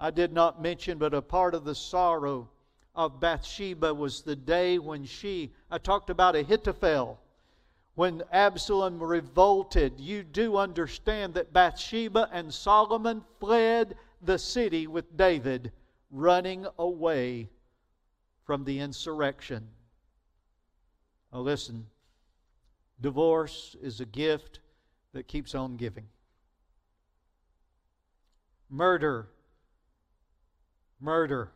I 0.00 0.10
did 0.10 0.32
not 0.32 0.62
mention, 0.62 0.98
but 0.98 1.14
a 1.14 1.22
part 1.22 1.54
of 1.54 1.64
the 1.64 1.74
sorrow 1.74 2.48
of 2.94 3.20
Bathsheba 3.20 3.92
was 3.92 4.22
the 4.22 4.36
day 4.36 4.78
when 4.78 5.04
she, 5.04 5.52
I 5.70 5.78
talked 5.78 6.10
about 6.10 6.36
Ahithophel, 6.36 7.20
when 7.94 8.22
Absalom 8.32 9.02
revolted. 9.02 9.98
You 9.98 10.22
do 10.22 10.56
understand 10.56 11.34
that 11.34 11.52
Bathsheba 11.52 12.28
and 12.32 12.52
Solomon 12.52 13.22
fled 13.40 13.96
the 14.22 14.38
city 14.38 14.86
with 14.86 15.16
David, 15.16 15.72
running 16.10 16.66
away 16.78 17.48
from 18.44 18.64
the 18.64 18.78
insurrection. 18.78 19.68
Oh, 21.32 21.40
listen, 21.40 21.86
divorce 23.00 23.74
is 23.82 24.00
a 24.00 24.06
gift 24.06 24.60
that 25.12 25.26
keeps 25.26 25.54
on 25.54 25.76
giving. 25.76 26.06
Murder, 28.70 29.28
murder 31.00 31.50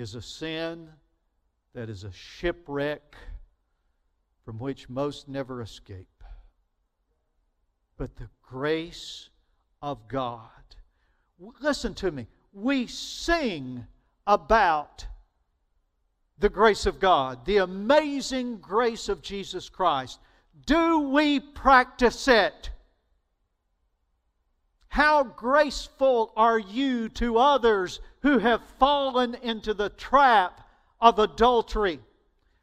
is 0.00 0.14
a 0.14 0.22
sin 0.22 0.88
that 1.74 1.88
is 1.88 2.04
a 2.04 2.12
shipwreck 2.12 3.14
from 4.44 4.58
which 4.58 4.88
most 4.88 5.28
never 5.28 5.62
escape. 5.62 6.24
But 7.96 8.16
the 8.16 8.28
grace 8.42 9.28
of 9.82 10.08
God. 10.08 10.48
Listen 11.60 11.94
to 11.94 12.10
me. 12.10 12.26
We 12.52 12.86
sing 12.86 13.86
about 14.26 15.06
the 16.38 16.48
grace 16.48 16.86
of 16.86 16.98
God, 16.98 17.44
the 17.44 17.58
amazing 17.58 18.58
grace 18.58 19.08
of 19.08 19.22
Jesus 19.22 19.68
Christ. 19.68 20.18
Do 20.66 21.00
we 21.00 21.40
practice 21.40 22.26
it? 22.26 22.70
How 24.88 25.22
graceful 25.22 26.32
are 26.36 26.58
you 26.58 27.08
to 27.10 27.38
others 27.38 28.00
who 28.22 28.38
have 28.38 28.62
fallen 28.78 29.34
into 29.36 29.74
the 29.74 29.90
trap 29.90 30.60
of 31.00 31.18
adultery? 31.18 32.00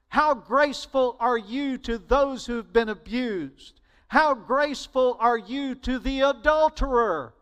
How 0.10 0.34
graceful 0.34 1.17
are 1.20 1.38
you 1.38 1.78
to 1.80 1.98
those 1.98 2.46
who've 2.46 2.72
been 2.72 2.89
abused? 2.89 3.82
How 4.08 4.34
graceful 4.34 5.17
are 5.20 5.38
you 5.38 5.76
to 5.76 6.00
the 6.00 6.22
adulterer? 6.22 7.34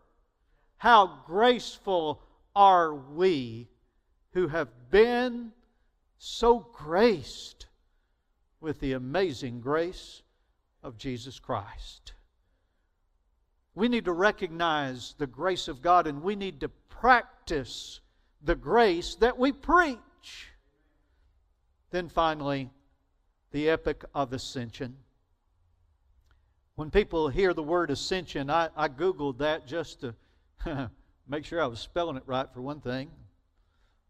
How 0.78 1.22
graceful 1.26 2.22
are 2.56 2.94
we 2.96 3.70
who 4.32 4.48
have 4.48 4.70
been 4.90 5.52
so 6.18 6.68
graced 6.74 7.68
with 8.60 8.80
the 8.80 8.94
amazing 8.94 9.62
grace 9.62 10.24
of 10.82 10.98
Jesus 10.98 11.40
Christ? 11.40 12.14
We 13.76 13.90
need 13.90 14.06
to 14.06 14.14
recognize 14.14 15.16
the 15.18 15.28
grace 15.28 15.68
of 15.68 15.82
God 15.82 16.08
and 16.08 16.24
we 16.24 16.36
need 16.36 16.62
to 16.62 16.70
practice 16.90 18.00
the 18.46 18.56
grace 18.56 19.16
that 19.16 19.38
we 19.38 19.52
preach. 19.52 20.00
Then 21.92 22.10
finally, 22.10 22.70
the 23.52 23.70
epic 23.70 24.06
of 24.14 24.34
ascension. 24.34 24.98
When 26.76 26.92
people 26.92 27.30
hear 27.30 27.54
the 27.54 27.64
word 27.64 27.90
ascension, 27.90 28.50
I, 28.50 28.70
I 28.76 28.90
Googled 28.90 29.40
that 29.40 29.66
just 29.66 30.02
to 30.02 30.16
make 31.28 31.46
sure 31.46 31.62
I 31.62 31.68
was 31.68 31.80
spelling 31.80 32.18
it 32.18 32.24
right, 32.26 32.48
for 32.54 32.62
one 32.62 32.82
thing. 32.82 33.10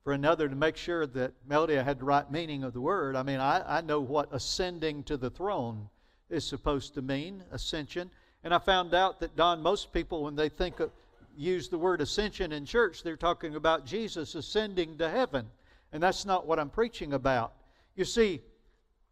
For 0.04 0.14
another, 0.14 0.50
to 0.50 0.56
make 0.56 0.78
sure 0.78 1.08
that 1.08 1.34
Melody 1.48 1.76
had 1.76 2.00
the 2.00 2.06
right 2.06 2.30
meaning 2.30 2.64
of 2.64 2.74
the 2.74 2.82
word. 2.82 3.16
I 3.16 3.24
mean, 3.24 3.40
I, 3.40 3.78
I 3.78 3.82
know 3.82 4.00
what 4.02 4.30
ascending 4.32 5.04
to 5.04 5.18
the 5.18 5.30
throne 5.30 5.90
is 6.30 6.46
supposed 6.46 6.94
to 6.96 7.02
mean, 7.02 7.44
ascension. 7.52 8.12
And 8.44 8.54
I 8.54 8.60
found 8.60 8.94
out 8.94 9.20
that, 9.20 9.36
Don, 9.36 9.62
most 9.62 9.94
people, 9.94 10.24
when 10.24 10.36
they 10.36 10.50
think 10.50 10.80
of, 10.80 10.92
use 11.36 11.70
the 11.70 11.78
word 11.78 12.02
ascension 12.02 12.52
in 12.52 12.66
church, 12.66 13.04
they're 13.04 13.18
talking 13.18 13.56
about 13.56 13.86
Jesus 13.86 14.36
ascending 14.36 14.98
to 14.98 15.10
heaven. 15.10 15.48
And 15.92 16.02
that's 16.02 16.26
not 16.26 16.46
what 16.46 16.60
I'm 16.60 16.70
preaching 16.70 17.14
about. 17.14 17.54
You 17.96 18.06
see, 18.06 18.42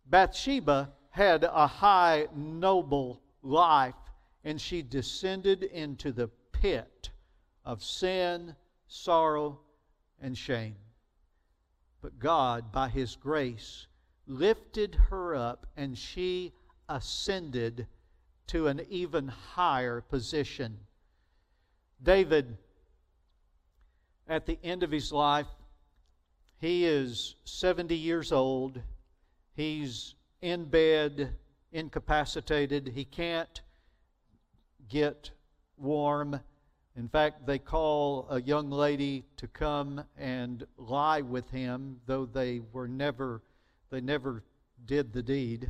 Bathsheba 0.05 0.91
had 1.09 1.43
a 1.43 1.67
high, 1.67 2.27
noble 2.35 3.21
life, 3.41 3.95
and 4.43 4.59
she 4.59 4.81
descended 4.81 5.63
into 5.63 6.11
the 6.11 6.27
pit 6.51 7.09
of 7.63 7.83
sin, 7.83 8.55
sorrow, 8.87 9.59
and 10.21 10.37
shame. 10.37 10.75
But 12.01 12.19
God, 12.19 12.71
by 12.71 12.89
His 12.89 13.15
grace, 13.15 13.87
lifted 14.27 14.95
her 15.09 15.35
up, 15.35 15.67
and 15.77 15.97
she 15.97 16.53
ascended 16.89 17.87
to 18.47 18.67
an 18.67 18.81
even 18.89 19.27
higher 19.27 20.01
position. 20.01 20.79
David, 22.03 22.57
at 24.27 24.45
the 24.45 24.59
end 24.61 24.83
of 24.83 24.91
his 24.91 25.13
life, 25.13 25.47
he 26.59 26.85
is 26.85 27.35
70 27.45 27.95
years 27.95 28.31
old. 28.33 28.81
He's 29.55 30.15
in 30.41 30.65
bed, 30.65 31.35
incapacitated. 31.71 32.91
He 32.93 33.05
can't 33.05 33.61
get 34.89 35.31
warm. 35.77 36.39
In 36.95 37.07
fact, 37.07 37.45
they 37.47 37.57
call 37.57 38.27
a 38.29 38.41
young 38.41 38.69
lady 38.69 39.23
to 39.37 39.47
come 39.47 40.03
and 40.17 40.65
lie 40.77 41.21
with 41.21 41.49
him, 41.49 42.01
though 42.05 42.25
they 42.25 42.59
were 42.71 42.87
never, 42.87 43.41
they 43.89 44.01
never 44.01 44.43
did 44.85 45.13
the 45.13 45.23
deed. 45.23 45.69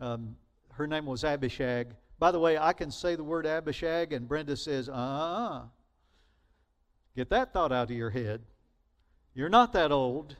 Um, 0.00 0.36
her 0.72 0.86
name 0.86 1.04
was 1.04 1.24
Abishag. 1.24 1.94
By 2.20 2.30
the 2.30 2.38
way, 2.38 2.58
I 2.58 2.74
can 2.74 2.90
say 2.90 3.16
the 3.16 3.24
word 3.24 3.46
Abishag, 3.46 4.12
and 4.12 4.28
Brenda 4.28 4.54
says, 4.54 4.90
uh 4.90 4.92
uh 4.92 5.62
Get 7.16 7.30
that 7.30 7.52
thought 7.52 7.72
out 7.72 7.90
of 7.90 7.96
your 7.96 8.10
head. 8.10 8.42
You're 9.34 9.48
not 9.48 9.72
that 9.72 9.90
old. 9.90 10.36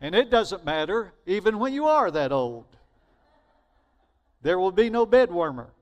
And 0.00 0.14
it 0.14 0.30
doesn't 0.30 0.64
matter, 0.64 1.12
even 1.26 1.58
when 1.58 1.72
you 1.72 1.86
are 1.86 2.10
that 2.12 2.30
old. 2.30 2.64
There 4.40 4.58
will 4.58 4.70
be 4.70 4.88
no 4.88 5.04
bed 5.04 5.32
warmer. 5.32 5.72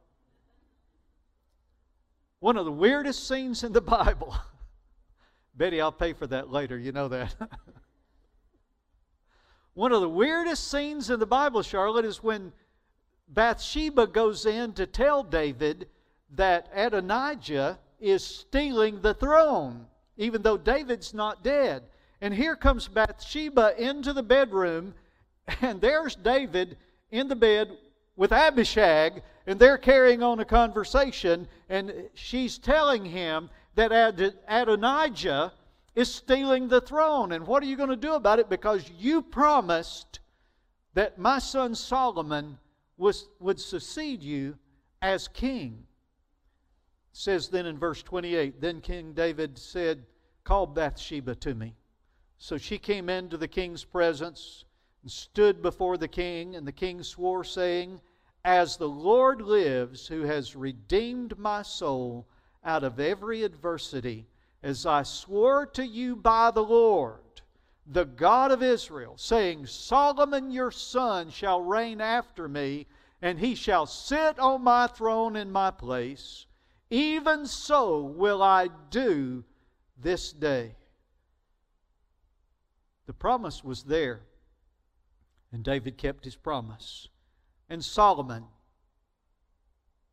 One 2.40 2.57
of 2.57 2.64
the 2.64 2.72
weirdest 2.72 3.28
scenes 3.28 3.62
in 3.62 3.72
the 3.72 3.80
Bible. 3.82 4.34
Betty, 5.55 5.78
I'll 5.78 5.92
pay 5.92 6.14
for 6.14 6.26
that 6.26 6.51
later. 6.51 6.78
You 6.78 6.92
know 6.92 7.09
that. 7.09 7.34
One 9.74 9.92
of 9.92 10.01
the 10.01 10.09
weirdest 10.09 10.70
scenes 10.70 11.11
in 11.11 11.20
the 11.20 11.26
Bible, 11.26 11.62
Charlotte, 11.62 12.07
is 12.07 12.22
when 12.22 12.53
Bathsheba 13.29 14.07
goes 14.07 14.47
in 14.47 14.72
to 14.74 14.87
tell 14.87 15.22
David 15.22 15.89
that 16.31 16.68
Adonijah 16.74 17.79
is 18.01 18.24
stealing 18.24 19.01
the 19.01 19.14
throne, 19.14 19.87
even 20.16 20.43
though 20.43 20.57
David's 20.57 21.12
not 21.12 21.43
dead. 21.43 21.83
And 22.20 22.33
here 22.33 22.57
comes 22.57 22.89
Bathsheba 22.89 23.74
into 23.79 24.12
the 24.12 24.22
bedroom, 24.22 24.95
and 25.61 25.81
there's 25.81 26.16
David 26.16 26.77
in 27.11 27.29
the 27.29 27.37
bed 27.37 27.77
with 28.16 28.33
Abishag, 28.33 29.22
and 29.47 29.59
they're 29.59 29.79
carrying 29.79 30.22
on 30.22 30.41
a 30.41 30.45
conversation, 30.45 31.47
and 31.68 31.93
she's 32.14 32.59
telling 32.59 33.05
him 33.05 33.51
that 33.74 33.93
Adonijah 34.49 35.53
is 35.95 36.14
stealing 36.14 36.68
the 36.68 36.81
throne. 36.81 37.33
And 37.33 37.47
what 37.47 37.62
are 37.62 37.66
you 37.66 37.77
going 37.77 37.91
to 37.91 37.97
do 37.97 38.14
about 38.14 38.39
it? 38.39 38.49
Because 38.49 38.91
you 38.99 39.20
promised 39.20 40.20
that 40.95 41.18
my 41.18 41.39
son 41.39 41.74
Solomon 41.74 42.59
was, 42.97 43.28
would 43.40 43.61
succeed 43.61 44.22
you 44.22 44.57
as 45.03 45.28
king. 45.28 45.84
It 47.12 47.16
says 47.16 47.49
then 47.49 47.66
in 47.66 47.78
verse 47.78 48.03
28 48.03 48.61
Then 48.61 48.80
King 48.80 49.12
David 49.12 49.59
said, 49.59 50.05
Call 50.44 50.66
Bathsheba 50.66 51.34
to 51.36 51.55
me. 51.55 51.74
So 52.38 52.59
she 52.59 52.78
came 52.78 53.09
into 53.09 53.36
the 53.36 53.49
king's 53.49 53.84
presence 53.84 54.64
and 55.03 55.11
stood 55.11 55.62
before 55.62 55.97
the 55.97 56.09
king, 56.09 56.57
and 56.57 56.66
the 56.66 56.72
king 56.72 57.03
swore, 57.03 57.44
saying, 57.44 58.01
As 58.44 58.76
the 58.76 58.88
Lord 58.88 59.40
lives, 59.40 60.07
who 60.07 60.22
has 60.22 60.55
redeemed 60.55 61.38
my 61.38 61.62
soul 61.62 62.28
out 62.64 62.84
of 62.84 63.01
every 63.01 63.42
adversity, 63.42 64.26
as 64.62 64.84
I 64.84 65.03
swore 65.03 65.66
to 65.66 65.86
you 65.86 66.16
by 66.16 66.51
the 66.51 66.62
Lord, 66.62 67.20
the 67.87 68.05
God 68.05 68.51
of 68.51 68.62
Israel, 68.62 69.14
saying, 69.16 69.66
Solomon 69.66 70.51
your 70.51 70.70
son 70.70 71.30
shall 71.30 71.61
reign 71.61 72.01
after 72.01 72.49
me, 72.49 72.87
and 73.22 73.39
he 73.39 73.55
shall 73.55 73.87
sit 73.87 74.39
on 74.39 74.62
my 74.62 74.87
throne 74.87 75.37
in 75.37 75.51
my 75.51 75.70
place. 75.70 76.47
Even 76.91 77.47
so 77.47 78.01
will 78.03 78.43
I 78.43 78.68
do 78.91 79.45
this 79.99 80.32
day. 80.32 80.74
The 83.07 83.12
promise 83.12 83.62
was 83.62 83.84
there. 83.84 84.22
And 85.53 85.64
David 85.64 85.97
kept 85.97 86.24
his 86.24 86.37
promise. 86.37 87.09
And 87.68 87.84
Solomon, 87.84 88.45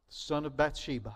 son 0.10 0.46
of 0.46 0.56
Bathsheba, 0.56 1.16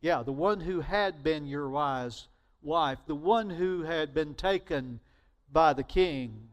yeah, 0.00 0.22
the 0.22 0.32
one 0.32 0.60
who 0.60 0.80
had 0.80 1.22
been 1.22 1.46
Uriah's 1.46 2.28
wife, 2.62 2.98
the 3.06 3.14
one 3.14 3.50
who 3.50 3.82
had 3.82 4.14
been 4.14 4.34
taken 4.34 5.00
by 5.52 5.72
the 5.72 5.82
king, 5.82 6.48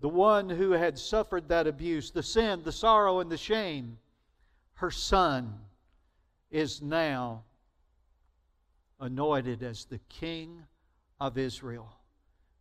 the 0.00 0.08
one 0.08 0.48
who 0.48 0.72
had 0.72 0.98
suffered 0.98 1.48
that 1.48 1.66
abuse, 1.66 2.10
the 2.10 2.22
sin, 2.22 2.62
the 2.62 2.72
sorrow, 2.72 3.20
and 3.20 3.30
the 3.30 3.36
shame, 3.36 3.98
her 4.74 4.90
son 4.90 5.58
is 6.50 6.80
now 6.80 7.42
anointed 9.00 9.62
as 9.62 9.84
the 9.84 10.00
king 10.08 10.64
of 11.20 11.36
Israel. 11.36 11.92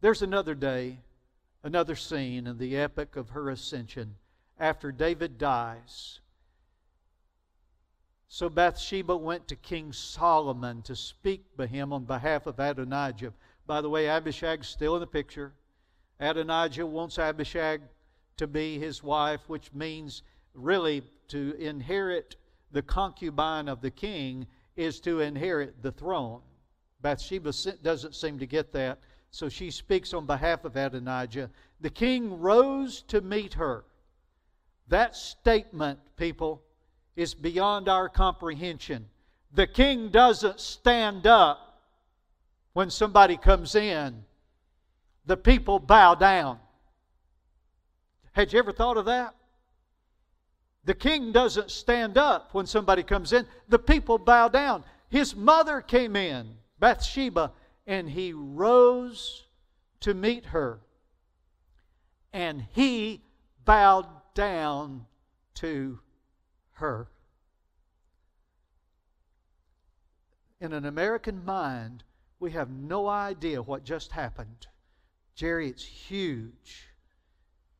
There's 0.01 0.21
another 0.21 0.55
day 0.55 0.99
another 1.63 1.95
scene 1.95 2.47
in 2.47 2.57
the 2.57 2.77
epic 2.77 3.15
of 3.15 3.31
her 3.31 3.49
ascension 3.49 4.15
after 4.59 4.91
David 4.91 5.37
dies. 5.37 6.19
So 8.29 8.49
Bathsheba 8.49 9.15
went 9.15 9.47
to 9.49 9.55
King 9.55 9.91
Solomon 9.91 10.81
to 10.83 10.95
speak 10.95 11.57
to 11.57 11.67
him 11.67 11.93
on 11.93 12.05
behalf 12.05 12.45
of 12.45 12.59
Adonijah. 12.59 13.33
By 13.67 13.81
the 13.81 13.89
way, 13.89 14.07
Abishag's 14.07 14.69
still 14.69 14.95
in 14.95 15.01
the 15.01 15.07
picture. 15.07 15.53
Adonijah 16.21 16.85
wants 16.85 17.19
Abishag 17.19 17.81
to 18.37 18.47
be 18.47 18.79
his 18.79 19.03
wife, 19.03 19.41
which 19.47 19.73
means 19.73 20.23
really 20.53 21.03
to 21.27 21.53
inherit 21.59 22.37
the 22.71 22.81
concubine 22.81 23.67
of 23.67 23.81
the 23.81 23.91
king 23.91 24.47
is 24.77 25.01
to 25.01 25.19
inherit 25.19 25.81
the 25.83 25.91
throne. 25.91 26.41
Bathsheba 27.01 27.51
doesn't 27.83 28.15
seem 28.15 28.39
to 28.39 28.45
get 28.45 28.71
that. 28.71 28.99
So 29.31 29.49
she 29.49 29.69
speaks 29.69 30.13
on 30.13 30.25
behalf 30.25 30.63
of 30.63 30.77
Adonijah. 30.77 31.49
The 31.81 31.89
king 31.89 32.39
rose 32.39 33.01
to 33.03 33.21
meet 33.21 33.53
her. 33.55 33.83
That 34.87 35.15
statement, 35.15 35.99
people, 36.15 36.63
is 37.15 37.33
beyond 37.33 37.89
our 37.89 38.07
comprehension. 38.07 39.09
The 39.53 39.67
king 39.67 40.09
doesn't 40.09 40.61
stand 40.61 41.27
up 41.27 41.66
when 42.77 42.91
somebody 42.91 43.37
comes 43.37 43.73
in, 43.73 44.23
the 45.25 45.35
people 45.35 45.79
bow 45.79 46.13
down. 46.13 46.59
Had 48.33 48.53
you 48.53 48.59
ever 48.59 48.71
thought 48.71 48.97
of 48.97 49.05
that? 49.05 49.33
The 50.83 50.93
king 50.93 51.31
doesn't 51.31 51.71
stand 51.71 52.19
up 52.19 52.53
when 52.53 52.67
somebody 52.67 53.01
comes 53.01 53.33
in, 53.33 53.47
the 53.67 53.79
people 53.79 54.19
bow 54.19 54.47
down. 54.49 54.83
His 55.09 55.35
mother 55.35 55.81
came 55.81 56.15
in, 56.15 56.53
Bathsheba, 56.77 57.51
and 57.87 58.07
he 58.07 58.31
rose 58.31 59.47
to 60.01 60.13
meet 60.13 60.45
her. 60.45 60.79
And 62.31 62.63
he 62.73 63.23
bowed 63.65 64.05
down 64.35 65.07
to 65.55 65.97
her. 66.73 67.07
In 70.61 70.73
an 70.73 70.85
American 70.85 71.43
mind, 71.43 72.03
we 72.39 72.51
have 72.51 72.69
no 72.69 73.07
idea 73.07 73.61
what 73.61 73.83
just 73.83 74.11
happened. 74.11 74.67
Jerry, 75.35 75.69
it's 75.69 75.83
huge. 75.83 76.89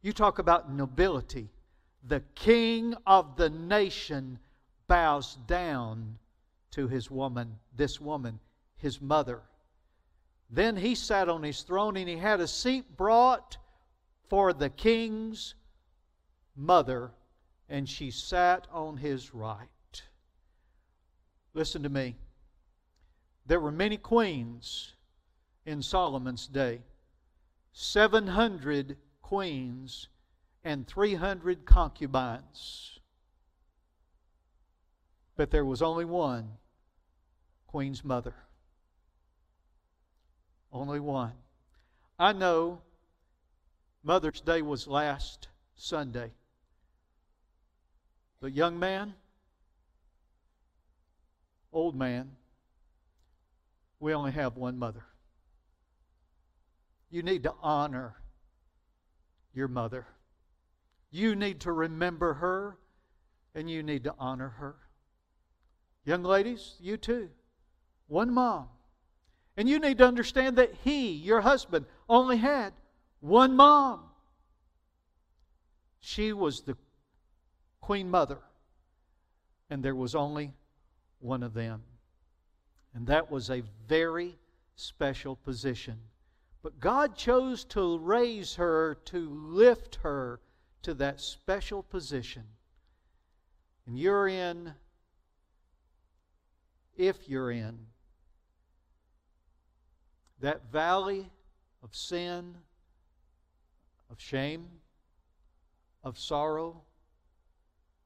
You 0.01 0.13
talk 0.13 0.39
about 0.39 0.71
nobility. 0.71 1.49
The 2.03 2.21
king 2.35 2.95
of 3.05 3.35
the 3.35 3.49
nation 3.49 4.39
bows 4.87 5.37
down 5.47 6.17
to 6.71 6.87
his 6.87 7.11
woman, 7.11 7.57
this 7.75 7.99
woman, 7.99 8.39
his 8.77 9.01
mother. 9.01 9.41
Then 10.49 10.77
he 10.77 10.95
sat 10.95 11.27
on 11.29 11.43
his 11.43 11.61
throne 11.61 11.97
and 11.97 12.07
he 12.07 12.17
had 12.17 12.39
a 12.39 12.47
seat 12.47 12.95
brought 12.95 13.57
for 14.29 14.53
the 14.53 14.69
king's 14.69 15.55
mother, 16.55 17.11
and 17.69 17.87
she 17.87 18.11
sat 18.11 18.67
on 18.71 18.97
his 18.97 19.33
right. 19.33 19.67
Listen 21.53 21.83
to 21.83 21.89
me. 21.89 22.15
There 23.47 23.61
were 23.61 23.71
many 23.71 23.95
queens 23.97 24.93
in 25.65 25.81
Solomon's 25.81 26.47
day 26.47 26.81
700 27.71 28.97
queens 29.21 30.09
and 30.63 30.85
300 30.85 31.65
concubines. 31.65 32.99
But 35.37 35.51
there 35.51 35.63
was 35.63 35.81
only 35.81 36.03
one 36.03 36.57
queen's 37.67 38.03
mother. 38.03 38.33
Only 40.73 40.99
one. 40.99 41.33
I 42.19 42.33
know 42.33 42.81
Mother's 44.03 44.41
Day 44.41 44.61
was 44.61 44.87
last 44.87 45.47
Sunday. 45.75 46.31
But, 48.41 48.53
young 48.53 48.79
man, 48.79 49.13
old 51.71 51.95
man, 51.95 52.36
we 53.99 54.13
only 54.13 54.31
have 54.31 54.57
one 54.57 54.77
mother. 54.77 55.05
You 57.09 57.23
need 57.23 57.43
to 57.43 57.53
honor 57.61 58.15
your 59.53 59.67
mother. 59.67 60.05
You 61.09 61.35
need 61.35 61.61
to 61.61 61.71
remember 61.71 62.35
her 62.35 62.77
and 63.55 63.69
you 63.69 63.81
need 63.81 64.03
to 64.03 64.13
honor 64.19 64.49
her. 64.49 64.75
Young 66.05 66.23
ladies, 66.23 66.75
you 66.79 66.97
too. 66.97 67.29
One 68.07 68.33
mom. 68.33 68.67
And 69.57 69.67
you 69.67 69.79
need 69.79 69.97
to 69.97 70.05
understand 70.05 70.57
that 70.57 70.73
he, 70.83 71.11
your 71.11 71.41
husband, 71.41 71.85
only 72.07 72.37
had 72.37 72.73
one 73.19 73.55
mom. 73.55 74.01
She 75.99 76.31
was 76.31 76.61
the 76.61 76.77
queen 77.81 78.11
mother, 78.11 78.39
and 79.69 79.83
there 79.83 79.95
was 79.95 80.13
only 80.13 80.53
one 81.19 81.41
of 81.41 81.53
them. 81.53 81.83
And 82.97 83.05
that 83.05 83.29
was 83.29 83.51
a 83.51 83.61
very 83.87 84.39
special 84.75 85.35
position. 85.35 85.99
But 86.63 86.79
God 86.79 87.15
chose 87.15 87.63
to 87.65 87.99
raise 87.99 88.55
her, 88.55 88.95
to 89.05 89.29
lift 89.29 89.99
her 90.01 90.39
to 90.81 90.95
that 90.95 91.21
special 91.21 91.83
position. 91.83 92.41
And 93.85 93.99
you're 93.99 94.27
in, 94.27 94.73
if 96.95 97.29
you're 97.29 97.51
in, 97.51 97.77
that 100.39 100.71
valley 100.71 101.29
of 101.83 101.95
sin, 101.95 102.55
of 104.09 104.19
shame, 104.19 104.69
of 106.03 106.17
sorrow, 106.17 106.81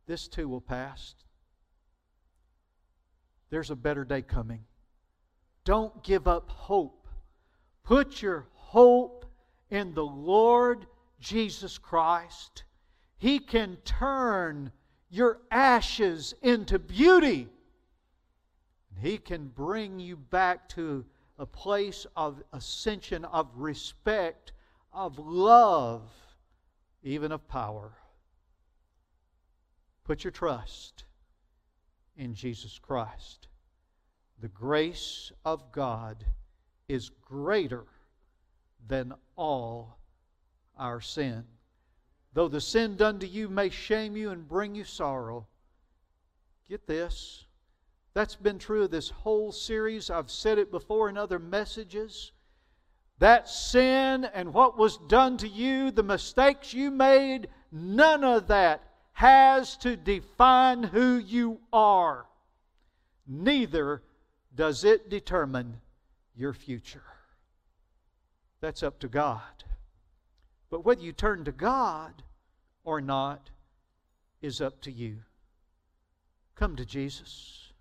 this 0.05 0.27
too 0.27 0.49
will 0.49 0.59
pass. 0.59 1.15
There's 3.51 3.71
a 3.71 3.75
better 3.77 4.03
day 4.03 4.21
coming. 4.21 4.65
Don't 5.63 6.03
give 6.03 6.27
up 6.27 6.49
hope. 6.49 7.07
Put 7.83 8.21
your 8.21 8.47
hope 8.53 9.25
in 9.69 9.93
the 9.93 10.05
Lord 10.05 10.85
Jesus 11.19 11.77
Christ. 11.77 12.63
He 13.17 13.39
can 13.39 13.77
turn 13.85 14.71
your 15.09 15.39
ashes 15.51 16.33
into 16.41 16.79
beauty. 16.79 17.47
He 18.99 19.17
can 19.17 19.47
bring 19.47 19.99
you 19.99 20.15
back 20.15 20.69
to 20.69 21.05
a 21.37 21.45
place 21.45 22.05
of 22.15 22.41
ascension, 22.53 23.25
of 23.25 23.47
respect, 23.55 24.51
of 24.93 25.17
love, 25.19 26.03
even 27.03 27.31
of 27.31 27.47
power. 27.47 27.91
Put 30.03 30.23
your 30.23 30.31
trust 30.31 31.03
in 32.17 32.33
Jesus 32.33 32.79
Christ. 32.79 33.47
The 34.41 34.47
grace 34.47 35.31
of 35.45 35.71
God 35.71 36.25
is 36.87 37.11
greater 37.21 37.85
than 38.87 39.13
all 39.35 39.99
our 40.75 40.99
sin. 40.99 41.43
Though 42.33 42.47
the 42.47 42.59
sin 42.59 42.95
done 42.95 43.19
to 43.19 43.27
you 43.27 43.49
may 43.49 43.69
shame 43.69 44.17
you 44.17 44.31
and 44.31 44.47
bring 44.47 44.73
you 44.73 44.83
sorrow, 44.83 45.45
get 46.67 46.87
this. 46.87 47.45
That's 48.15 48.35
been 48.35 48.57
true 48.57 48.83
of 48.85 48.91
this 48.91 49.11
whole 49.11 49.51
series. 49.51 50.09
I've 50.09 50.31
said 50.31 50.57
it 50.57 50.71
before 50.71 51.07
in 51.07 51.17
other 51.17 51.37
messages. 51.37 52.31
That 53.19 53.47
sin 53.47 54.25
and 54.25 54.55
what 54.55 54.75
was 54.75 54.97
done 55.07 55.37
to 55.37 55.47
you, 55.47 55.91
the 55.91 56.01
mistakes 56.01 56.73
you 56.73 56.89
made, 56.89 57.47
none 57.71 58.23
of 58.23 58.47
that 58.47 58.81
has 59.13 59.77
to 59.77 59.95
define 59.95 60.81
who 60.81 61.19
you 61.19 61.59
are. 61.71 62.25
Neither 63.27 64.01
does 64.55 64.83
it 64.83 65.09
determine 65.09 65.79
your 66.35 66.53
future. 66.53 67.03
That's 68.59 68.83
up 68.83 68.99
to 68.99 69.07
God. 69.07 69.63
But 70.69 70.85
whether 70.85 71.01
you 71.01 71.11
turn 71.11 71.43
to 71.45 71.51
God 71.51 72.23
or 72.83 73.01
not 73.01 73.49
is 74.41 74.61
up 74.61 74.81
to 74.81 74.91
you. 74.91 75.17
Come 76.55 76.75
to 76.75 76.85
Jesus. 76.85 77.71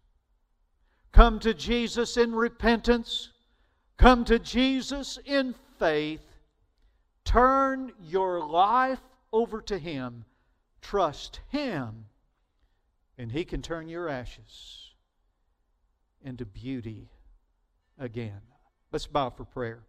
Come 1.12 1.38
to 1.40 1.54
Jesus 1.54 2.16
in 2.16 2.34
repentance. 2.34 3.30
Come 3.96 4.24
to 4.24 4.38
Jesus 4.38 5.18
in 5.24 5.54
faith. 5.78 6.24
Turn 7.24 7.92
your 8.00 8.46
life 8.46 9.00
over 9.32 9.60
to 9.62 9.78
Him. 9.78 10.24
Trust 10.80 11.40
Him. 11.48 12.06
And 13.18 13.30
He 13.32 13.44
can 13.44 13.60
turn 13.60 13.88
your 13.88 14.08
ashes 14.08 14.89
into 16.24 16.44
beauty 16.44 17.08
again. 17.98 18.40
Let's 18.92 19.06
bow 19.06 19.30
for 19.30 19.44
prayer. 19.44 19.80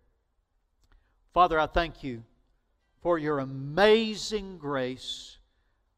Father, 1.34 1.60
I 1.60 1.68
thank 1.68 2.04
you 2.04 2.24
for 3.02 3.18
your 3.18 3.40
amazing 3.40 4.58
grace. 4.58 5.38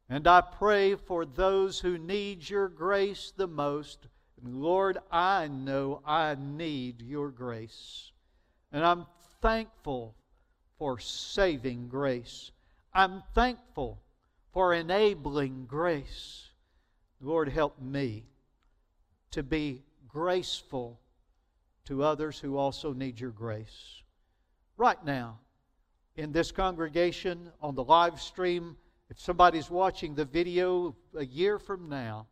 And 0.08 0.26
I 0.26 0.40
pray 0.40 0.94
for 0.94 1.24
those 1.24 1.80
who 1.80 1.98
need 1.98 2.48
your 2.48 2.68
grace 2.68 3.32
the 3.36 3.46
most. 3.46 4.06
Lord, 4.42 4.98
I 5.10 5.48
know 5.48 6.02
I 6.04 6.36
need 6.38 7.02
your 7.02 7.30
grace. 7.30 8.12
And 8.72 8.84
I'm 8.84 9.06
thankful 9.40 10.14
for 10.78 10.98
saving 10.98 11.88
grace. 11.88 12.50
I'm 12.92 13.22
thankful 13.34 14.00
for 14.52 14.74
enabling 14.74 15.66
grace. 15.66 16.50
Lord, 17.20 17.48
help 17.48 17.80
me 17.80 18.24
to 19.30 19.42
be 19.42 19.82
graceful 20.14 21.00
to 21.84 22.04
others 22.04 22.38
who 22.38 22.56
also 22.56 22.92
need 22.92 23.18
your 23.18 23.32
grace. 23.32 24.00
Right 24.76 25.04
now, 25.04 25.40
in 26.16 26.30
this 26.30 26.52
congregation, 26.52 27.50
on 27.60 27.74
the 27.74 27.82
live 27.82 28.20
stream, 28.20 28.76
if 29.10 29.20
somebody's 29.20 29.68
watching 29.68 30.14
the 30.14 30.24
video 30.24 30.94
a 31.16 31.26
year 31.26 31.58
from 31.58 31.88
now, 31.88 32.28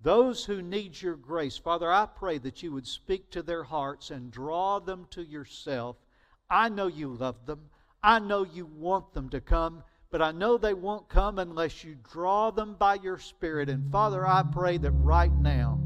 those 0.00 0.46
who 0.46 0.62
need 0.62 1.00
your 1.00 1.16
grace, 1.16 1.58
Father, 1.58 1.92
I 1.92 2.06
pray 2.06 2.38
that 2.38 2.62
you 2.62 2.72
would 2.72 2.86
speak 2.86 3.30
to 3.32 3.42
their 3.42 3.62
hearts 3.62 4.10
and 4.10 4.32
draw 4.32 4.78
them 4.78 5.06
to 5.10 5.22
yourself. 5.22 5.96
I 6.48 6.70
know 6.70 6.86
you 6.86 7.12
love 7.12 7.44
them. 7.44 7.68
I 8.02 8.18
know 8.18 8.44
you 8.44 8.64
want 8.64 9.12
them 9.12 9.28
to 9.28 9.42
come, 9.42 9.84
but 10.10 10.22
I 10.22 10.32
know 10.32 10.56
they 10.56 10.72
won't 10.72 11.10
come 11.10 11.38
unless 11.38 11.84
you 11.84 11.96
draw 12.10 12.50
them 12.50 12.74
by 12.78 12.94
your 12.94 13.18
Spirit. 13.18 13.68
And 13.68 13.92
Father, 13.92 14.26
I 14.26 14.42
pray 14.50 14.78
that 14.78 14.92
right 14.92 15.32
now 15.32 15.79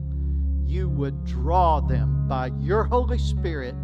you 0.74 0.88
would 0.88 1.24
draw 1.24 1.78
them 1.78 2.26
by 2.26 2.50
your 2.58 2.82
Holy 2.82 3.18
Spirit 3.18 3.76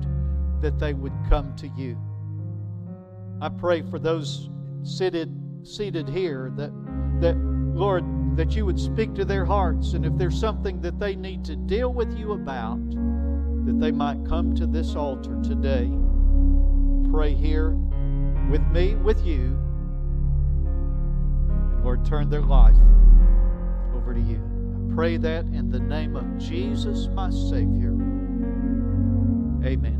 that 0.61 0.77
they 0.81 0.93
would 0.93 1.13
come 1.29 1.55
to 1.55 1.69
you. 1.69 1.97
I 3.41 3.49
pray 3.49 3.83
for 3.83 4.01
those 4.01 4.51
seated 4.83 5.33
seated 5.63 6.09
here 6.09 6.53
that 6.57 6.73
that 7.21 7.37
Lord 7.37 8.05
that 8.37 8.57
you 8.57 8.67
would 8.67 8.81
speak 8.81 9.15
to 9.15 9.25
their 9.25 9.45
hearts 9.45 9.93
and 9.93 10.05
if 10.05 10.17
there's 10.17 10.39
something 10.39 10.81
that 10.81 10.99
they 10.99 11.15
need 11.15 11.45
to 11.45 11.55
deal 11.55 11.93
with 11.93 12.13
you 12.19 12.33
about 12.33 12.81
that 13.67 13.79
they 13.79 13.93
might 13.93 14.27
come 14.27 14.55
to 14.57 14.67
this 14.67 14.97
altar 14.97 15.39
today. 15.45 15.89
Pray 17.13 17.35
here 17.35 17.71
with 18.51 18.63
me, 18.73 18.97
with 18.97 19.25
you. 19.25 19.57
And 21.71 21.85
Lord, 21.85 22.05
turn 22.05 22.31
their 22.31 22.43
life 22.43 22.77
over 23.95 24.13
to 24.13 24.21
you. 24.21 24.50
Pray 25.01 25.17
that 25.17 25.47
in 25.47 25.71
the 25.71 25.81
name 25.81 26.15
of 26.15 26.37
Jesus, 26.37 27.09
my 27.15 27.31
Savior. 27.31 27.93
Amen. 29.65 30.00